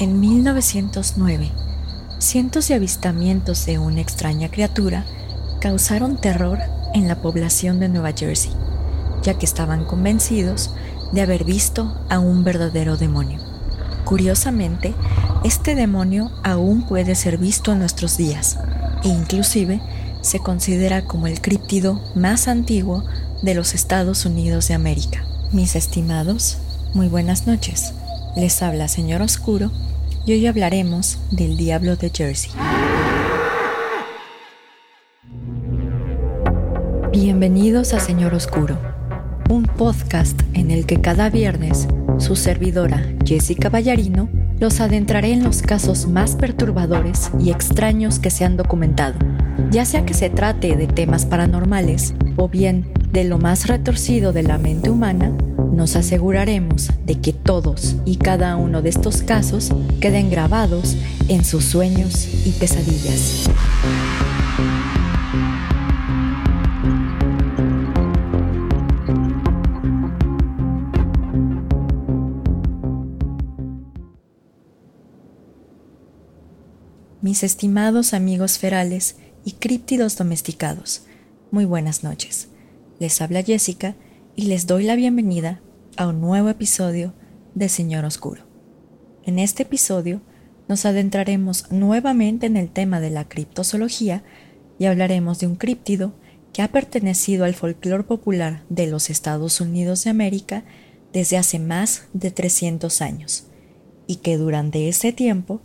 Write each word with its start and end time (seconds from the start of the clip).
En 0.00 0.20
1909, 0.20 1.50
cientos 2.20 2.68
de 2.68 2.74
avistamientos 2.74 3.66
de 3.66 3.80
una 3.80 4.00
extraña 4.00 4.48
criatura 4.48 5.04
causaron 5.60 6.20
terror 6.20 6.60
en 6.94 7.08
la 7.08 7.20
población 7.20 7.80
de 7.80 7.88
Nueva 7.88 8.12
Jersey, 8.16 8.52
ya 9.24 9.34
que 9.34 9.44
estaban 9.44 9.84
convencidos 9.84 10.70
de 11.10 11.22
haber 11.22 11.42
visto 11.42 12.00
a 12.10 12.20
un 12.20 12.44
verdadero 12.44 12.96
demonio. 12.96 13.40
Curiosamente, 14.04 14.94
este 15.42 15.74
demonio 15.74 16.30
aún 16.44 16.86
puede 16.86 17.16
ser 17.16 17.36
visto 17.36 17.72
en 17.72 17.80
nuestros 17.80 18.16
días 18.16 18.56
e 19.02 19.08
inclusive 19.08 19.80
se 20.20 20.38
considera 20.38 21.06
como 21.06 21.26
el 21.26 21.40
críptido 21.40 22.00
más 22.14 22.46
antiguo 22.46 23.02
de 23.42 23.54
los 23.54 23.74
Estados 23.74 24.26
Unidos 24.26 24.68
de 24.68 24.74
América. 24.74 25.24
Mis 25.50 25.74
estimados, 25.74 26.58
muy 26.94 27.08
buenas 27.08 27.48
noches. 27.48 27.94
Les 28.36 28.62
habla 28.62 28.86
Señor 28.86 29.22
Oscuro 29.22 29.72
hoy 30.32 30.46
hablaremos 30.46 31.18
del 31.30 31.56
Diablo 31.56 31.96
de 31.96 32.10
Jersey. 32.10 32.50
Bienvenidos 37.12 37.94
a 37.94 38.00
Señor 38.00 38.34
Oscuro, 38.34 38.78
un 39.48 39.64
podcast 39.64 40.40
en 40.52 40.70
el 40.70 40.86
que 40.86 41.00
cada 41.00 41.30
viernes 41.30 41.88
su 42.18 42.36
servidora 42.36 43.02
Jessica 43.24 43.70
Ballarino 43.70 44.28
los 44.60 44.80
adentraré 44.80 45.32
en 45.32 45.44
los 45.44 45.62
casos 45.62 46.06
más 46.06 46.36
perturbadores 46.36 47.30
y 47.40 47.50
extraños 47.50 48.18
que 48.18 48.30
se 48.30 48.44
han 48.44 48.56
documentado, 48.56 49.18
ya 49.70 49.84
sea 49.84 50.04
que 50.04 50.14
se 50.14 50.30
trate 50.30 50.76
de 50.76 50.88
temas 50.88 51.26
paranormales 51.26 52.14
o 52.36 52.48
bien 52.48 52.92
de 53.12 53.24
lo 53.24 53.38
más 53.38 53.66
retorcido 53.66 54.32
de 54.32 54.42
la 54.42 54.58
mente 54.58 54.90
humana 54.90 55.32
nos 55.78 55.94
aseguraremos 55.94 56.90
de 57.06 57.20
que 57.20 57.32
todos 57.32 57.94
y 58.04 58.16
cada 58.16 58.56
uno 58.56 58.82
de 58.82 58.88
estos 58.88 59.22
casos 59.22 59.70
queden 60.00 60.28
grabados 60.28 60.96
en 61.28 61.44
sus 61.44 61.64
sueños 61.66 62.26
y 62.44 62.50
pesadillas. 62.50 63.48
Mis 77.22 77.44
estimados 77.44 78.14
amigos 78.14 78.58
ferales 78.58 79.14
y 79.44 79.52
críptidos 79.52 80.16
domesticados, 80.16 81.02
muy 81.52 81.66
buenas 81.66 82.02
noches. 82.02 82.48
Les 82.98 83.20
habla 83.22 83.44
Jessica 83.44 83.94
y 84.34 84.46
les 84.46 84.66
doy 84.66 84.82
la 84.82 84.96
bienvenida 84.96 85.60
a 85.98 86.06
un 86.06 86.20
nuevo 86.20 86.48
episodio 86.48 87.12
de 87.56 87.68
Señor 87.68 88.04
Oscuro. 88.04 88.42
En 89.24 89.40
este 89.40 89.64
episodio 89.64 90.20
nos 90.68 90.86
adentraremos 90.86 91.72
nuevamente 91.72 92.46
en 92.46 92.56
el 92.56 92.70
tema 92.70 93.00
de 93.00 93.10
la 93.10 93.28
criptozoología 93.28 94.22
y 94.78 94.84
hablaremos 94.84 95.40
de 95.40 95.48
un 95.48 95.56
críptido 95.56 96.14
que 96.52 96.62
ha 96.62 96.68
pertenecido 96.68 97.44
al 97.44 97.54
folclore 97.54 98.04
popular 98.04 98.62
de 98.68 98.86
los 98.86 99.10
Estados 99.10 99.60
Unidos 99.60 100.04
de 100.04 100.10
América 100.10 100.62
desde 101.12 101.36
hace 101.36 101.58
más 101.58 102.04
de 102.12 102.30
300 102.30 103.02
años 103.02 103.48
y 104.06 104.16
que 104.16 104.36
durante 104.36 104.88
ese 104.88 105.12
tiempo 105.12 105.60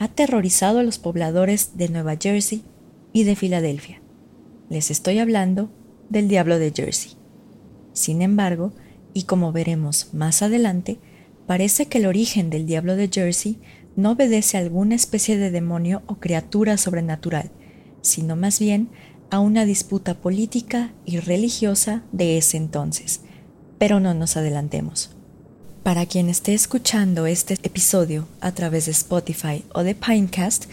ha 0.00 0.06
aterrorizado 0.06 0.80
a 0.80 0.82
los 0.82 0.98
pobladores 0.98 1.76
de 1.78 1.90
Nueva 1.90 2.16
Jersey 2.20 2.64
y 3.12 3.22
de 3.22 3.36
Filadelfia. 3.36 4.02
Les 4.68 4.90
estoy 4.90 5.20
hablando 5.20 5.70
del 6.08 6.26
Diablo 6.26 6.58
de 6.58 6.72
Jersey. 6.74 7.12
Sin 7.92 8.20
embargo, 8.20 8.72
y 9.16 9.22
como 9.22 9.50
veremos 9.50 10.12
más 10.12 10.42
adelante, 10.42 10.98
parece 11.46 11.86
que 11.86 11.96
el 11.96 12.04
origen 12.04 12.50
del 12.50 12.66
diablo 12.66 12.96
de 12.96 13.08
Jersey 13.10 13.58
no 13.96 14.10
obedece 14.10 14.58
a 14.58 14.60
alguna 14.60 14.94
especie 14.94 15.38
de 15.38 15.50
demonio 15.50 16.02
o 16.06 16.16
criatura 16.16 16.76
sobrenatural, 16.76 17.50
sino 18.02 18.36
más 18.36 18.58
bien 18.58 18.90
a 19.30 19.40
una 19.40 19.64
disputa 19.64 20.12
política 20.20 20.92
y 21.06 21.18
religiosa 21.18 22.02
de 22.12 22.36
ese 22.36 22.58
entonces. 22.58 23.22
Pero 23.78 24.00
no 24.00 24.12
nos 24.12 24.36
adelantemos. 24.36 25.16
Para 25.82 26.04
quien 26.04 26.28
esté 26.28 26.52
escuchando 26.52 27.24
este 27.24 27.54
episodio 27.62 28.28
a 28.42 28.52
través 28.52 28.84
de 28.84 28.92
Spotify 28.92 29.64
o 29.72 29.82
de 29.82 29.94
Pinecast, 29.94 30.66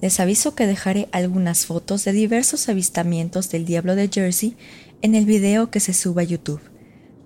les 0.00 0.20
aviso 0.20 0.54
que 0.54 0.66
dejaré 0.66 1.10
algunas 1.12 1.66
fotos 1.66 2.06
de 2.06 2.12
diversos 2.12 2.66
avistamientos 2.70 3.50
del 3.50 3.66
diablo 3.66 3.94
de 3.94 4.08
Jersey 4.08 4.56
en 5.02 5.14
el 5.14 5.26
video 5.26 5.70
que 5.70 5.80
se 5.80 5.92
suba 5.92 6.22
a 6.22 6.24
YouTube 6.24 6.62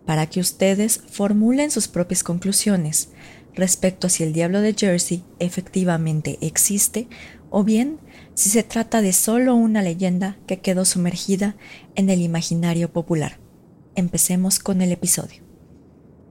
para 0.07 0.27
que 0.29 0.41
ustedes 0.41 1.01
formulen 1.11 1.71
sus 1.71 1.89
propias 1.89 2.23
conclusiones 2.23 3.11
respecto 3.55 4.07
a 4.07 4.11
si 4.11 4.23
el 4.23 4.33
diablo 4.33 4.61
de 4.61 4.75
Jersey 4.75 5.23
efectivamente 5.39 6.39
existe 6.41 7.09
o 7.51 7.63
bien 7.63 7.99
si 8.35 8.51
se 8.51 8.65
trata 8.65 9.01
de 9.01 9.13
solo 9.13 9.55
una 9.55 9.81
leyenda 9.81 10.37
que 10.47 10.59
quedó 10.59 10.85
sumergida 10.85 11.57
en 11.95 12.11
el 12.11 12.21
imaginario 12.21 12.93
popular. 12.93 13.39
Empecemos 13.95 14.59
con 14.59 14.83
el 14.83 14.91
episodio. 14.91 15.43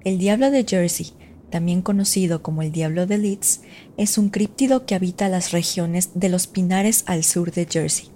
El 0.04 0.18
diablo 0.18 0.52
de 0.52 0.66
Jersey, 0.66 1.14
también 1.50 1.82
conocido 1.82 2.44
como 2.44 2.62
el 2.62 2.74
diablo 2.74 3.08
de 3.08 3.18
Leeds, 3.18 3.62
es 3.96 4.18
un 4.18 4.30
críptido 4.30 4.86
que 4.86 4.96
habita 4.96 5.30
las 5.30 5.52
regiones 5.52 6.10
de 6.14 6.28
los 6.28 6.48
pinares 6.48 7.04
al 7.06 7.24
sur 7.24 7.54
de 7.54 7.66
Jersey. 7.70 8.10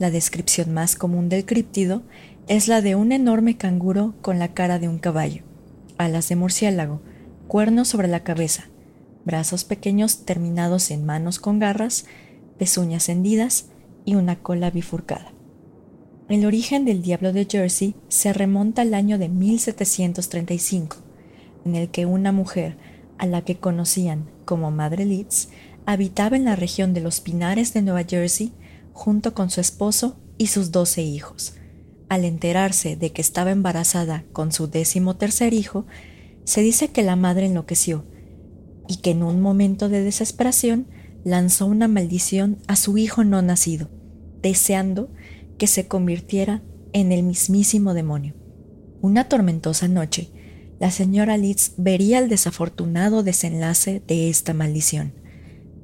La 0.00 0.10
descripción 0.10 0.74
más 0.74 0.96
común 0.96 1.28
del 1.28 1.44
críptido 1.44 2.02
es 2.50 2.66
la 2.66 2.82
de 2.82 2.96
un 2.96 3.12
enorme 3.12 3.56
canguro 3.56 4.16
con 4.22 4.40
la 4.40 4.54
cara 4.54 4.80
de 4.80 4.88
un 4.88 4.98
caballo, 4.98 5.44
alas 5.98 6.28
de 6.28 6.34
murciélago, 6.34 7.00
cuernos 7.46 7.86
sobre 7.86 8.08
la 8.08 8.24
cabeza, 8.24 8.64
brazos 9.24 9.62
pequeños 9.62 10.24
terminados 10.24 10.90
en 10.90 11.06
manos 11.06 11.38
con 11.38 11.60
garras, 11.60 12.06
pezuñas 12.58 13.08
hendidas 13.08 13.66
y 14.04 14.16
una 14.16 14.34
cola 14.34 14.72
bifurcada. 14.72 15.30
El 16.28 16.44
origen 16.44 16.84
del 16.84 17.02
diablo 17.02 17.32
de 17.32 17.46
Jersey 17.48 17.94
se 18.08 18.32
remonta 18.32 18.82
al 18.82 18.94
año 18.94 19.16
de 19.16 19.28
1735, 19.28 20.96
en 21.64 21.76
el 21.76 21.88
que 21.90 22.04
una 22.04 22.32
mujer, 22.32 22.76
a 23.16 23.26
la 23.26 23.42
que 23.42 23.58
conocían 23.58 24.28
como 24.44 24.72
Madre 24.72 25.04
Leeds, 25.04 25.50
habitaba 25.86 26.34
en 26.34 26.46
la 26.46 26.56
región 26.56 26.94
de 26.94 27.00
los 27.00 27.20
Pinares 27.20 27.72
de 27.74 27.82
Nueva 27.82 28.02
Jersey 28.02 28.52
junto 28.92 29.34
con 29.34 29.50
su 29.50 29.60
esposo 29.60 30.16
y 30.36 30.48
sus 30.48 30.72
doce 30.72 31.02
hijos, 31.02 31.54
al 32.10 32.24
enterarse 32.24 32.96
de 32.96 33.12
que 33.12 33.22
estaba 33.22 33.52
embarazada 33.52 34.24
con 34.32 34.50
su 34.50 34.66
décimo 34.66 35.14
tercer 35.16 35.54
hijo, 35.54 35.86
se 36.42 36.60
dice 36.60 36.88
que 36.88 37.04
la 37.04 37.14
madre 37.14 37.46
enloqueció 37.46 38.04
y 38.88 38.96
que 38.96 39.12
en 39.12 39.22
un 39.22 39.40
momento 39.40 39.88
de 39.88 40.02
desesperación 40.02 40.88
lanzó 41.22 41.66
una 41.66 41.86
maldición 41.86 42.58
a 42.66 42.74
su 42.74 42.98
hijo 42.98 43.22
no 43.22 43.42
nacido, 43.42 43.88
deseando 44.42 45.08
que 45.56 45.68
se 45.68 45.86
convirtiera 45.86 46.62
en 46.92 47.12
el 47.12 47.22
mismísimo 47.22 47.94
demonio. 47.94 48.34
Una 49.00 49.28
tormentosa 49.28 49.86
noche, 49.86 50.30
la 50.80 50.90
señora 50.90 51.36
Litz 51.36 51.74
vería 51.76 52.18
el 52.18 52.28
desafortunado 52.28 53.22
desenlace 53.22 54.02
de 54.08 54.30
esta 54.30 54.52
maldición, 54.52 55.12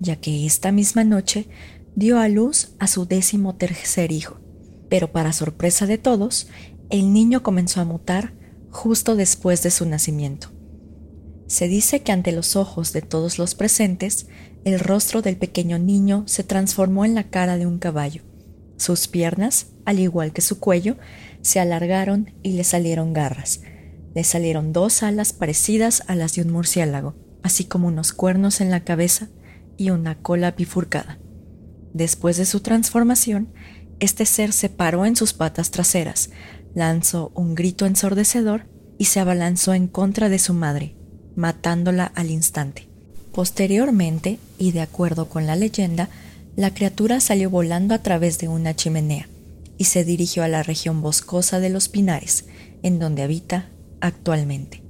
ya 0.01 0.17
que 0.17 0.45
esta 0.45 0.73
misma 0.73 1.05
noche 1.05 1.47
dio 1.95 2.19
a 2.19 2.29
luz 2.29 2.75
a 2.81 2.89
su 2.89 3.07
décimo 3.07 3.55
tercer 3.55 4.11
hijo, 4.11 4.41
pero 4.89 5.13
para 5.13 5.33
sorpresa 5.33 5.87
de 5.87 5.99
todos, 5.99 6.49
el 6.91 7.13
niño 7.13 7.43
comenzó 7.43 7.81
a 7.81 7.85
mutar 7.85 8.33
justo 8.71 9.17
después 9.17 9.63
de 9.63 9.71
su 9.71 9.87
nacimiento. 9.87 10.53
Se 11.47 11.69
dice 11.69 12.03
que 12.03 12.13
ante 12.13 12.33
los 12.33 12.57
ojos 12.57 12.93
de 12.93 13.03
todos 13.03 13.39
los 13.39 13.55
presentes, 13.55 14.27
el 14.65 14.81
rostro 14.81 15.23
del 15.23 15.37
pequeño 15.37 15.79
niño 15.79 16.25
se 16.27 16.43
transformó 16.43 17.05
en 17.05 17.15
la 17.15 17.25
cara 17.25 17.57
de 17.57 17.67
un 17.67 17.79
caballo. 17.79 18.23
Sus 18.77 19.09
piernas, 19.09 19.69
al 19.85 20.01
igual 20.01 20.33
que 20.33 20.43
su 20.43 20.59
cuello, 20.59 20.97
se 21.41 21.61
alargaron 21.61 22.33
y 22.43 22.53
le 22.53 22.65
salieron 22.65 23.13
garras. 23.13 23.61
Le 24.15 24.25
salieron 24.25 24.73
dos 24.73 25.03
alas 25.03 25.33
parecidas 25.33 26.03
a 26.09 26.17
las 26.17 26.35
de 26.35 26.43
un 26.43 26.51
murciélago, 26.51 27.15
así 27.43 27.65
como 27.65 27.89
unos 27.89 28.13
cuernos 28.13 28.61
en 28.61 28.71
la 28.71 28.81
cabeza 28.83 29.29
y 29.77 29.91
una 29.91 30.17
cola 30.17 30.51
bifurcada. 30.51 31.19
Después 31.93 32.37
de 32.37 32.45
su 32.45 32.61
transformación, 32.61 33.49
este 34.01 34.27
ser 34.27 34.53
se 34.53 34.69
paró 34.69 35.07
en 35.07 35.17
sus 35.17 35.33
patas 35.33 35.71
traseras, 35.71 36.31
lanzó 36.75 37.33
un 37.35 37.55
grito 37.55 37.87
ensordecedor 37.87 38.67
y 38.99 39.07
se 39.07 39.21
abalanzó 39.21 39.75
en 39.75 39.89
contra 39.89 40.29
de 40.29 40.39
su 40.39 40.55
madre, 40.55 40.95
matándola 41.35 42.05
al 42.15 42.31
instante. 42.31 42.89
Posteriormente, 43.33 44.39
y 44.59 44.73
de 44.73 44.81
acuerdo 44.81 45.29
con 45.29 45.47
la 45.47 45.57
leyenda, 45.57 46.09
la 46.57 46.73
criatura 46.73 47.21
salió 47.21 47.51
volando 47.51 47.95
a 47.95 48.03
través 48.03 48.39
de 48.39 48.49
una 48.49 48.75
chimenea 48.75 49.29
y 49.79 49.85
se 49.85 50.05
dirigió 50.05 50.43
a 50.43 50.49
la 50.49 50.63
región 50.63 51.03
boscosa 51.03 51.61
de 51.61 51.69
los 51.69 51.89
Pinares, 51.89 52.47
en 52.83 52.99
donde 52.99 53.23
habita 53.23 53.69
actualmente. 54.01 54.83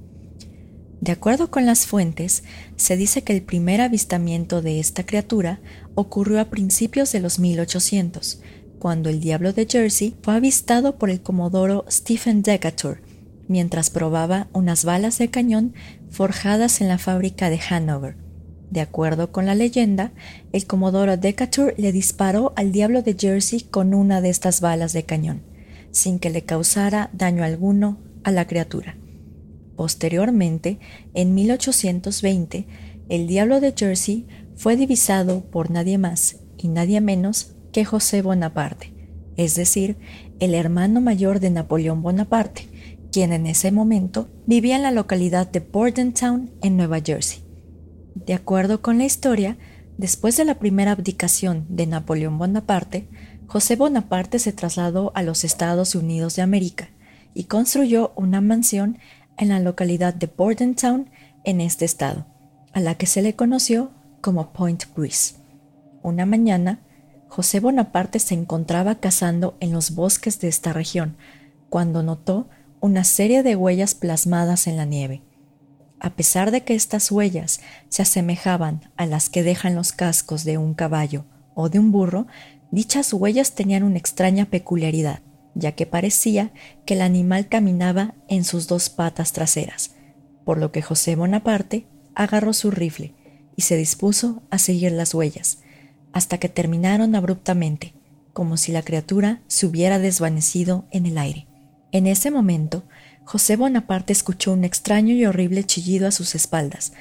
De 1.01 1.11
acuerdo 1.11 1.51
con 1.51 1.65
las 1.65 1.85
fuentes, 1.85 2.43
se 2.75 2.97
dice 2.97 3.23
que 3.23 3.33
el 3.33 3.43
primer 3.43 3.81
avistamiento 3.81 4.61
de 4.61 4.79
esta 4.79 5.05
criatura 5.05 5.59
ocurrió 5.95 6.39
a 6.39 6.49
principios 6.49 7.11
de 7.11 7.19
los 7.19 7.39
1800, 7.39 8.39
cuando 8.79 9.09
el 9.09 9.19
diablo 9.19 9.53
de 9.53 9.65
Jersey 9.69 10.15
fue 10.21 10.35
avistado 10.35 10.97
por 10.97 11.09
el 11.09 11.21
comodoro 11.21 11.85
Stephen 11.89 12.41
Decatur 12.41 13.01
mientras 13.47 13.89
probaba 13.89 14.47
unas 14.53 14.85
balas 14.85 15.17
de 15.17 15.29
cañón 15.29 15.73
forjadas 16.09 16.81
en 16.81 16.87
la 16.87 16.97
fábrica 16.97 17.49
de 17.49 17.59
Hanover. 17.69 18.15
De 18.69 18.81
acuerdo 18.81 19.31
con 19.31 19.45
la 19.45 19.55
leyenda, 19.55 20.11
el 20.51 20.65
comodoro 20.67 21.15
Decatur 21.15 21.73
le 21.77 21.91
disparó 21.91 22.53
al 22.57 22.71
diablo 22.71 23.01
de 23.01 23.15
Jersey 23.17 23.61
con 23.61 23.93
una 23.93 24.19
de 24.19 24.29
estas 24.29 24.59
balas 24.59 24.91
de 24.91 25.03
cañón, 25.03 25.41
sin 25.91 26.19
que 26.19 26.29
le 26.29 26.43
causara 26.43 27.09
daño 27.13 27.43
alguno 27.43 27.99
a 28.23 28.31
la 28.31 28.45
criatura. 28.45 28.97
Posteriormente, 29.77 30.79
en 31.13 31.33
1820, 31.33 32.67
el 33.09 33.27
diablo 33.27 33.61
de 33.61 33.73
Jersey 33.77 34.27
fue 34.55 34.75
divisado 34.75 35.45
por 35.49 35.71
nadie 35.71 35.97
más 35.97 36.37
y 36.57 36.67
nadie 36.67 36.99
menos 36.99 37.53
José 37.85 38.21
Bonaparte, 38.21 38.93
es 39.35 39.55
decir, 39.55 39.97
el 40.39 40.53
hermano 40.53 41.01
mayor 41.01 41.39
de 41.39 41.49
Napoleón 41.49 42.01
Bonaparte, 42.01 42.69
quien 43.11 43.33
en 43.33 43.47
ese 43.47 43.71
momento 43.71 44.27
vivía 44.45 44.75
en 44.75 44.83
la 44.83 44.91
localidad 44.91 45.49
de 45.49 45.59
Bordentown, 45.59 46.51
en 46.61 46.77
Nueva 46.77 46.99
Jersey. 47.01 47.43
De 48.15 48.33
acuerdo 48.33 48.81
con 48.81 48.97
la 48.97 49.05
historia, 49.05 49.57
después 49.97 50.37
de 50.37 50.45
la 50.45 50.55
primera 50.55 50.91
abdicación 50.91 51.65
de 51.69 51.87
Napoleón 51.87 52.37
Bonaparte, 52.37 53.07
José 53.47 53.75
Bonaparte 53.75 54.39
se 54.39 54.51
trasladó 54.51 55.11
a 55.15 55.23
los 55.23 55.43
Estados 55.43 55.95
Unidos 55.95 56.35
de 56.35 56.41
América 56.41 56.89
y 57.33 57.45
construyó 57.45 58.11
una 58.15 58.41
mansión 58.41 58.97
en 59.37 59.49
la 59.49 59.59
localidad 59.59 60.13
de 60.13 60.27
Bordentown, 60.27 61.09
en 61.43 61.61
este 61.61 61.85
estado, 61.85 62.25
a 62.73 62.81
la 62.81 62.95
que 62.95 63.05
se 63.05 63.21
le 63.21 63.35
conoció 63.35 63.91
como 64.21 64.51
Point 64.51 64.83
Breeze. 64.95 65.35
Una 66.01 66.25
mañana, 66.25 66.81
José 67.27 67.59
Bonaparte 67.59 68.19
se 68.19 68.33
encontraba 68.33 68.95
cazando 68.95 69.57
en 69.59 69.71
los 69.71 69.91
bosques 69.91 70.39
de 70.39 70.47
esta 70.47 70.73
región, 70.73 71.17
cuando 71.69 72.03
notó 72.03 72.47
una 72.79 73.03
serie 73.03 73.43
de 73.43 73.55
huellas 73.55 73.95
plasmadas 73.95 74.67
en 74.67 74.77
la 74.77 74.85
nieve. 74.85 75.21
A 75.99 76.11
pesar 76.11 76.51
de 76.51 76.61
que 76.61 76.75
estas 76.75 77.11
huellas 77.11 77.59
se 77.89 78.03
asemejaban 78.03 78.91
a 78.97 79.05
las 79.05 79.29
que 79.29 79.43
dejan 79.43 79.75
los 79.75 79.91
cascos 79.91 80.43
de 80.43 80.57
un 80.57 80.73
caballo 80.73 81.25
o 81.55 81.69
de 81.69 81.79
un 81.79 81.91
burro, 81.91 82.27
dichas 82.71 83.13
huellas 83.13 83.53
tenían 83.53 83.83
una 83.83 83.97
extraña 83.97 84.45
peculiaridad, 84.45 85.21
ya 85.55 85.71
que 85.71 85.87
parecía 85.87 86.51
que 86.85 86.93
el 86.93 87.01
animal 87.01 87.47
caminaba 87.47 88.13
en 88.27 88.43
sus 88.43 88.67
dos 88.67 88.89
patas 88.89 89.31
traseras, 89.31 89.95
por 90.45 90.59
lo 90.59 90.71
que 90.71 90.83
José 90.83 91.15
Bonaparte 91.15 91.87
agarró 92.13 92.53
su 92.53 92.69
rifle 92.69 93.15
y 93.55 93.63
se 93.63 93.75
dispuso 93.75 94.43
a 94.51 94.59
seguir 94.59 94.91
las 94.91 95.15
huellas, 95.15 95.59
hasta 96.13 96.37
que 96.37 96.49
terminaron 96.49 97.15
abruptamente, 97.15 97.93
como 98.33 98.57
si 98.57 98.71
la 98.71 98.81
criatura 98.81 99.41
se 99.47 99.65
hubiera 99.65 99.99
desvanecido 99.99 100.85
en 100.91 101.05
el 101.05 101.17
aire. 101.17 101.47
En 101.91 102.07
ese 102.07 102.31
momento, 102.31 102.83
José 103.23 103.55
Bonaparte 103.55 104.13
escuchó 104.13 104.53
un 104.53 104.63
extraño 104.63 105.13
y 105.13 105.25
horrible 105.25 105.63
chillido 105.63 106.07
a 106.07 106.11
sus 106.11 106.35
espaldas, 106.35 106.93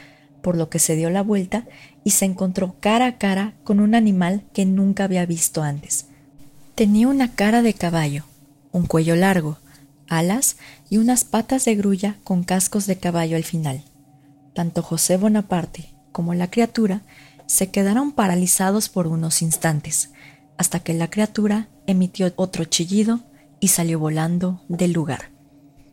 por 0.43 0.57
lo 0.57 0.69
que 0.71 0.79
se 0.79 0.97
dio 0.97 1.11
la 1.11 1.23
vuelta 1.23 1.67
y 2.05 2.11
se 2.11 2.25
encontró 2.25 2.77
cara 2.81 3.07
a 3.07 3.19
cara 3.19 3.55
con 3.65 3.81
un 3.81 3.95
animal 3.95 4.45
que 4.53 4.65
nunca 4.65 5.05
había 5.05 5.27
visto 5.27 5.63
antes. 5.63 6.07
Tenía 6.75 7.09
una 7.09 7.33
cara 7.33 7.63
de 7.63 7.75
caballo, 7.75 8.25
un 8.73 8.87
cuello 8.87 9.17
largo, 9.17 9.59
alas 10.09 10.57
y 10.89 10.99
unas 10.99 11.25
patas 11.25 11.65
de 11.65 11.75
grulla 11.75 12.17
con 12.25 12.45
cascos 12.45 12.87
de 12.87 12.97
caballo 12.99 13.37
al 13.37 13.45
final. 13.45 13.83
Tanto 14.55 14.83
José 14.83 15.17
Bonaparte 15.17 15.91
como 16.13 16.35
la 16.35 16.51
criatura 16.51 17.03
se 17.47 17.71
quedaron 17.71 18.13
paralizados 18.13 18.89
por 18.89 19.07
unos 19.07 19.43
instantes, 19.43 20.11
hasta 20.59 20.81
que 20.81 20.95
la 20.95 21.09
criatura 21.09 21.69
emitió 21.87 22.33
otro 22.37 22.65
chillido 22.65 23.21
y 23.61 23.69
salió 23.69 23.99
volando 23.99 24.63
del 24.69 24.93
lugar. 24.93 25.31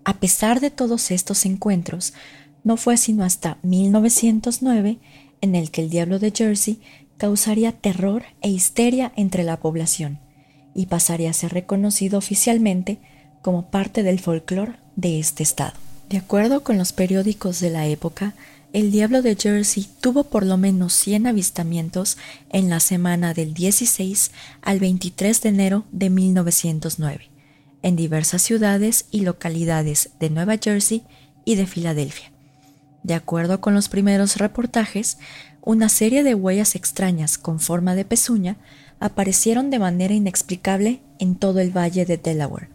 A 0.03 0.15
pesar 0.19 0.59
de 0.59 0.69
todos 0.69 1.11
estos 1.11 1.45
encuentros, 1.45 2.13
no 2.63 2.77
fue 2.77 2.97
sino 2.97 3.23
hasta 3.23 3.57
1909 3.63 5.00
en 5.41 5.55
el 5.55 5.71
que 5.71 5.81
el 5.81 5.89
diablo 5.89 6.19
de 6.19 6.31
Jersey 6.31 6.81
causaría 7.17 7.71
terror 7.71 8.23
e 8.41 8.50
histeria 8.50 9.11
entre 9.15 9.44
la 9.44 9.59
población 9.59 10.19
y 10.73 10.88
pasaría 10.88 11.29
a 11.29 11.33
ser 11.33 11.53
reconocido 11.53 12.17
oficialmente 12.17 13.00
como 13.41 13.69
parte 13.69 14.03
del 14.03 14.19
folclore 14.19 14.77
de 14.95 15.19
este 15.19 15.44
estado. 15.44 15.73
De 16.09 16.17
acuerdo 16.17 16.63
con 16.63 16.77
los 16.77 16.94
periódicos 16.94 17.59
de 17.59 17.69
la 17.69 17.88
época, 17.88 18.33
el 18.73 18.91
diablo 18.91 19.21
de 19.21 19.35
Jersey 19.35 19.87
tuvo 20.01 20.25
por 20.25 20.45
lo 20.45 20.57
menos 20.57 20.93
100 20.93 21.27
avistamientos 21.27 22.17
en 22.49 22.69
la 22.69 22.79
semana 22.79 23.33
del 23.33 23.53
16 23.53 24.31
al 24.61 24.79
23 24.79 25.41
de 25.41 25.49
enero 25.49 25.85
de 25.91 26.09
1909 26.09 27.29
en 27.83 27.95
diversas 27.95 28.41
ciudades 28.41 29.05
y 29.11 29.21
localidades 29.21 30.09
de 30.19 30.31
Nueva 30.31 30.57
Jersey 30.57 31.03
y 31.45 31.55
de 31.55 31.67
Filadelfia. 31.67 32.31
De 33.03 33.13
acuerdo 33.13 33.61
con 33.61 33.75
los 33.75 33.89
primeros 33.89 34.37
reportajes, 34.37 35.17
una 35.61 35.89
serie 35.89 36.23
de 36.23 36.33
huellas 36.33 36.75
extrañas 36.75 37.37
con 37.37 37.59
forma 37.59 37.93
de 37.93 38.05
pezuña 38.05 38.55
aparecieron 38.99 39.69
de 39.69 39.79
manera 39.79 40.13
inexplicable 40.13 41.01
en 41.19 41.35
todo 41.35 41.59
el 41.59 41.75
valle 41.75 42.05
de 42.05 42.17
Delaware. 42.17 42.69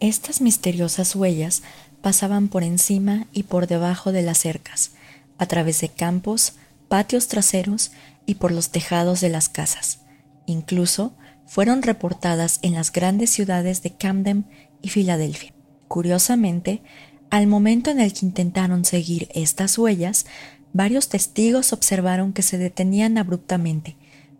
Estas 0.00 0.40
misteriosas 0.40 1.14
huellas 1.14 1.62
pasaban 2.02 2.48
por 2.48 2.64
encima 2.64 3.26
y 3.32 3.44
por 3.44 3.66
debajo 3.66 4.12
de 4.12 4.22
las 4.22 4.38
cercas, 4.38 4.90
a 5.38 5.46
través 5.46 5.80
de 5.80 5.88
campos, 5.88 6.54
patios 6.88 7.28
traseros 7.28 7.92
y 8.26 8.36
por 8.36 8.52
los 8.52 8.70
tejados 8.70 9.20
de 9.20 9.28
las 9.28 9.48
casas. 9.48 10.00
Incluso 10.46 11.14
fueron 11.46 11.82
reportadas 11.82 12.58
en 12.62 12.74
las 12.74 12.92
grandes 12.92 13.30
ciudades 13.30 13.82
de 13.82 13.92
Camden 13.92 14.46
y 14.82 14.88
Filadelfia. 14.88 15.54
Curiosamente, 15.88 16.82
al 17.30 17.46
momento 17.46 17.90
en 17.90 18.00
el 18.00 18.12
que 18.12 18.26
intentaron 18.26 18.84
seguir 18.84 19.28
estas 19.34 19.78
huellas, 19.78 20.26
varios 20.72 21.08
testigos 21.08 21.72
observaron 21.72 22.32
que 22.32 22.42
se 22.42 22.58
detenían 22.58 23.18
abruptamente, 23.18 23.96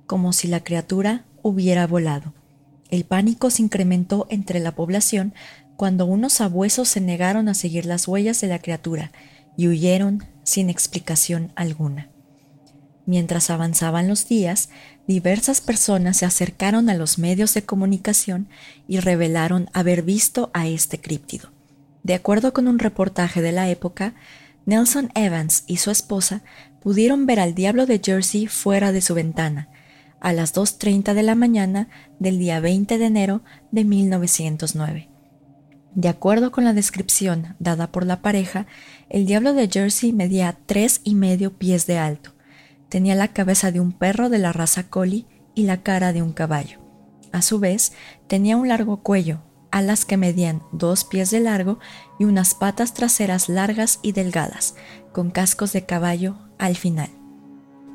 como 0.06 0.32
si 0.32 0.48
la 0.48 0.62
criatura 0.62 1.24
hubiera 1.42 1.86
volado. 1.86 2.34
El 2.90 3.04
pánico 3.04 3.50
se 3.50 3.62
incrementó 3.62 4.26
entre 4.30 4.60
la 4.60 4.74
población 4.74 5.34
cuando 5.76 6.06
unos 6.06 6.40
abuesos 6.40 6.88
se 6.88 7.00
negaron 7.00 7.48
a 7.48 7.54
seguir 7.54 7.86
las 7.86 8.08
huellas 8.08 8.40
de 8.40 8.48
la 8.48 8.60
criatura 8.60 9.12
y 9.56 9.68
huyeron 9.68 10.24
sin 10.46 10.70
explicación 10.70 11.52
alguna. 11.56 12.08
Mientras 13.04 13.50
avanzaban 13.50 14.08
los 14.08 14.28
días, 14.28 14.70
diversas 15.06 15.60
personas 15.60 16.16
se 16.16 16.24
acercaron 16.24 16.88
a 16.88 16.94
los 16.94 17.18
medios 17.18 17.52
de 17.52 17.64
comunicación 17.64 18.48
y 18.88 19.00
revelaron 19.00 19.68
haber 19.72 20.02
visto 20.02 20.50
a 20.54 20.66
este 20.66 21.00
críptido. 21.00 21.50
De 22.04 22.14
acuerdo 22.14 22.52
con 22.52 22.68
un 22.68 22.78
reportaje 22.78 23.42
de 23.42 23.52
la 23.52 23.68
época, 23.68 24.14
Nelson 24.66 25.10
Evans 25.14 25.64
y 25.66 25.78
su 25.78 25.90
esposa 25.90 26.42
pudieron 26.80 27.26
ver 27.26 27.40
al 27.40 27.54
diablo 27.54 27.84
de 27.86 28.00
Jersey 28.02 28.46
fuera 28.46 28.92
de 28.92 29.00
su 29.00 29.14
ventana, 29.14 29.68
a 30.20 30.32
las 30.32 30.54
2.30 30.54 31.14
de 31.14 31.22
la 31.24 31.34
mañana 31.34 31.88
del 32.20 32.38
día 32.38 32.60
20 32.60 32.98
de 32.98 33.04
enero 33.04 33.42
de 33.72 33.84
1909. 33.84 35.15
De 35.96 36.08
acuerdo 36.08 36.52
con 36.52 36.64
la 36.64 36.74
descripción 36.74 37.56
dada 37.58 37.90
por 37.90 38.06
la 38.06 38.22
pareja, 38.22 38.66
el 39.08 39.26
diablo 39.26 39.54
de 39.54 39.68
Jersey 39.68 40.12
medía 40.12 40.56
tres 40.66 41.00
y 41.02 41.16
medio 41.16 41.54
pies 41.54 41.86
de 41.86 41.98
alto, 41.98 42.36
Tenía 42.88 43.14
la 43.16 43.28
cabeza 43.28 43.72
de 43.72 43.80
un 43.80 43.92
perro 43.92 44.28
de 44.28 44.38
la 44.38 44.52
raza 44.52 44.84
collie 44.84 45.26
y 45.54 45.64
la 45.64 45.82
cara 45.82 46.12
de 46.12 46.22
un 46.22 46.32
caballo. 46.32 46.78
A 47.32 47.42
su 47.42 47.58
vez, 47.58 47.92
tenía 48.28 48.56
un 48.56 48.68
largo 48.68 48.98
cuello, 48.98 49.42
alas 49.72 50.04
que 50.04 50.16
medían 50.16 50.62
dos 50.70 51.04
pies 51.04 51.30
de 51.30 51.40
largo 51.40 51.80
y 52.18 52.24
unas 52.24 52.54
patas 52.54 52.94
traseras 52.94 53.48
largas 53.48 53.98
y 54.02 54.12
delgadas, 54.12 54.76
con 55.12 55.30
cascos 55.30 55.72
de 55.72 55.84
caballo 55.84 56.36
al 56.58 56.76
final. 56.76 57.10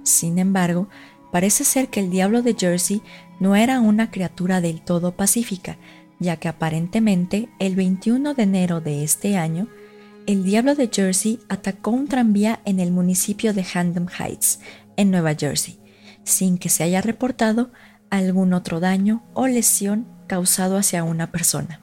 Sin 0.03 0.39
embargo, 0.39 0.89
parece 1.31 1.63
ser 1.63 1.87
que 1.87 2.01
el 2.01 2.09
diablo 2.09 2.41
de 2.41 2.55
Jersey 2.55 3.01
no 3.39 3.55
era 3.55 3.79
una 3.79 4.11
criatura 4.11 4.59
del 4.59 4.81
todo 4.81 5.15
pacífica, 5.15 5.77
ya 6.21 6.37
que 6.37 6.47
aparentemente 6.47 7.49
el 7.59 7.75
21 7.75 8.35
de 8.35 8.43
enero 8.43 8.79
de 8.79 9.03
este 9.03 9.37
año 9.37 9.67
el 10.27 10.43
Diablo 10.43 10.75
de 10.75 10.87
Jersey 10.93 11.39
atacó 11.49 11.89
un 11.89 12.07
tranvía 12.07 12.61
en 12.63 12.79
el 12.79 12.91
municipio 12.91 13.55
de 13.55 13.65
Hampton 13.73 14.07
Heights, 14.07 14.59
en 14.95 15.09
Nueva 15.09 15.33
Jersey, 15.33 15.79
sin 16.23 16.59
que 16.59 16.69
se 16.69 16.83
haya 16.83 17.01
reportado 17.01 17.71
algún 18.11 18.53
otro 18.53 18.79
daño 18.79 19.23
o 19.33 19.47
lesión 19.47 20.07
causado 20.27 20.77
hacia 20.77 21.03
una 21.03 21.31
persona. 21.31 21.81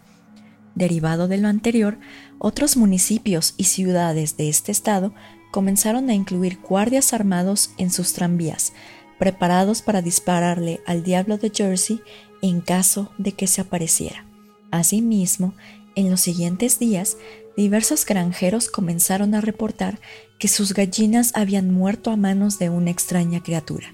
Derivado 0.77 1.27
de 1.27 1.39
lo 1.39 1.49
anterior, 1.49 1.99
otros 2.39 2.77
municipios 2.77 3.55
y 3.57 3.65
ciudades 3.65 4.37
de 4.37 4.49
este 4.49 4.71
estado 4.71 5.13
comenzaron 5.51 6.09
a 6.11 6.15
incluir 6.15 6.61
guardias 6.61 7.13
armados 7.13 7.73
en 7.77 7.91
sus 7.91 8.13
tranvías, 8.13 8.73
preparados 9.19 9.83
para 9.83 10.01
dispararle 10.01 10.81
al 10.87 11.03
Diablo 11.03 11.39
de 11.39 11.51
Jersey 11.53 12.01
en 12.41 12.61
caso 12.61 13.11
de 13.19 13.33
que 13.33 13.49
se 13.49 13.63
apareciera. 13.63 14.28
Asimismo, 14.71 15.55
en 15.95 16.11
los 16.11 16.21
siguientes 16.21 16.79
días 16.79 17.17
diversos 17.57 18.07
granjeros 18.07 18.71
comenzaron 18.71 19.35
a 19.35 19.41
reportar 19.41 19.99
que 20.39 20.47
sus 20.47 20.75
gallinas 20.75 21.33
habían 21.35 21.73
muerto 21.73 22.11
a 22.11 22.17
manos 22.17 22.59
de 22.59 22.71
una 22.71 22.91
extraña 22.91 23.43
criatura, 23.43 23.89